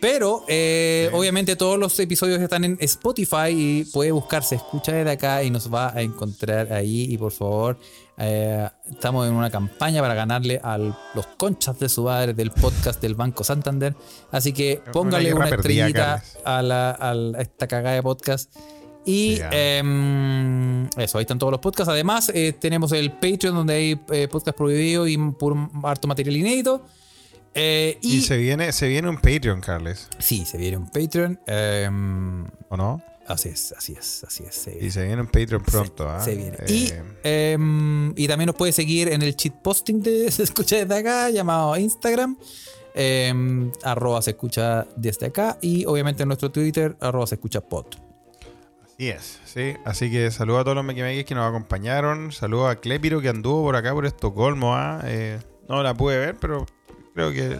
[0.04, 1.16] Pero eh, Sí.
[1.18, 5.74] obviamente todos los episodios están en Spotify y puede buscarse escucha desde acá y nos
[5.74, 7.08] va a encontrar ahí.
[7.10, 7.80] Y por favor,
[8.18, 13.02] eh, estamos en una campaña para ganarle a los conchas de su madre del podcast
[13.02, 13.96] del Banco Santander.
[14.30, 18.54] Así que póngale una, estrellita a, la- a la- a esta cagada de podcast.
[19.06, 21.90] Y em, eso, ahí están todos los podcasts.
[21.90, 23.96] Además, eh, tenemos el Patreon donde hay
[24.28, 26.86] podcast prohibido y puro harto material inédito.
[27.56, 31.40] Eh, Y, y se viene, se viene un Patreon, Carles, Sí, se viene un Patreon.
[31.48, 33.02] em, ¿o no?
[33.28, 34.54] así es, así es, así es.
[34.56, 36.20] Se Y se viene un Patreon pronto, ¿ah?
[36.20, 36.58] Se viene.
[36.60, 36.94] Eh, Y,
[37.24, 41.30] em, y también nos puede seguir en el cheat posting de Se Escucha Desde Acá,
[41.30, 42.38] llamado Instagram.
[42.96, 45.58] em, arroba se escucha desde acá.
[45.62, 47.86] Y obviamente en nuestro Twitter, arroba se escucha pod.
[48.86, 49.74] Así es, sí.
[49.86, 52.32] Así que saludo a todos los mequimequis que nos acompañaron.
[52.32, 54.76] Saludo a Clepiro que anduvo por acá, por Estocolmo.
[54.76, 55.02] ¿ah?
[55.06, 55.40] Eh,
[55.70, 56.66] no la pude ver, pero
[57.14, 57.60] creo que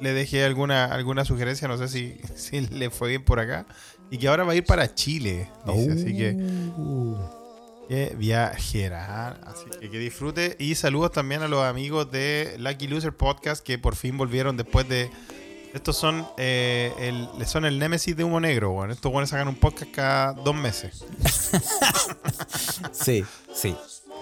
[0.00, 1.68] le dejé alguna, alguna sugerencia.
[1.68, 3.66] No sé si, si le fue bien por acá.
[4.10, 5.50] Y que ahora va a ir para Chile.
[5.66, 5.92] Dice.
[5.92, 6.32] Así que
[6.76, 7.16] Uh.
[7.88, 9.28] que viajera.
[9.44, 10.56] Así que que disfrute.
[10.58, 14.88] Y saludos también a los amigos de Lucky Loser Podcast que por fin volvieron después
[14.88, 15.10] de.
[15.74, 18.94] Estos son, eh, el, son el némesis de Humo Negro, bueno.
[18.94, 21.04] Estos buenos sacan un podcast cada dos meses.
[22.92, 23.24] Sí,
[23.54, 23.74] sí.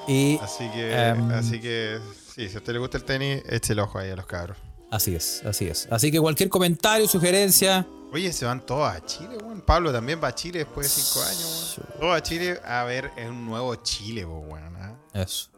[0.09, 1.31] Y Así que, Em.
[1.33, 1.99] así que,
[2.37, 4.59] sí, si a usted le gusta el tenis, eche el ojo ahí a los cabros.
[4.91, 5.89] así es, así es.
[5.91, 7.87] Así que cualquier comentario, sugerencia.
[8.13, 9.61] Oye, se van todos a Chile, weón.
[9.63, 12.01] Pablo también va a Chile después de cinco años, weón.
[12.01, 14.77] Todos a Chile a ver en un nuevo Chile, weón.
[14.77, 14.95] ¿ah?
[15.13, 15.51] Eso.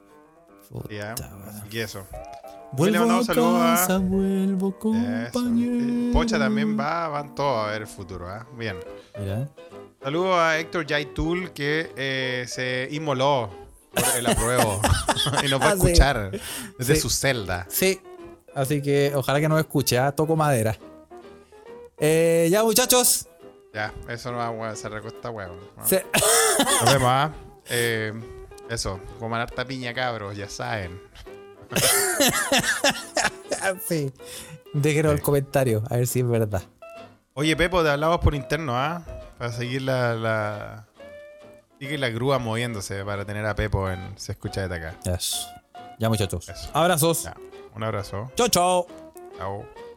[0.90, 2.06] Ya, así que eso.
[2.72, 6.12] Vuelvo le mandamos saludos a- casa, vuelvo compañero.
[6.12, 8.46] Pocha también va, van todos a ver el futuro, ¿ah?
[8.56, 8.76] Bien.
[9.18, 9.48] Mira.
[10.02, 13.50] Saludos a Héctor Yaitul que eh, se inmoló
[14.16, 14.80] el apruebo
[15.44, 15.76] y nos va a sí.
[15.78, 16.30] escuchar
[16.78, 17.00] desde Sí.
[17.00, 17.66] su celda.
[17.68, 18.00] Sí.
[18.54, 20.12] Así que ojalá que nos escuche, ¿ah?
[20.12, 20.76] toco madera.
[21.98, 23.28] Eh, ya, muchachos.
[23.74, 25.56] Ya, eso no va a se recuesta, weón.
[25.76, 25.82] ¿no?
[25.82, 25.90] Nos
[26.92, 27.30] vemos, ¿ah?
[27.70, 28.14] Eh,
[28.70, 30.98] eso, coman harta piña, cabros, ya saben.
[33.86, 34.10] sí.
[34.72, 36.62] Déjenos el comentario, a ver si es verdad.
[37.34, 39.02] Oye, Pepo, te hablamos por interno, ¿ah?
[39.38, 40.88] Para seguir la, la.
[41.78, 44.98] Sigue la grúa moviéndose para tener a Pepo en Se escucha desde acá.
[45.16, 45.46] Eso.
[45.98, 46.70] Ya, muchachos.
[46.72, 47.24] Abrazos.
[47.24, 47.36] Ya,
[47.74, 48.32] un abrazo.
[48.36, 48.86] Chao, chao.
[49.36, 49.88] Chao.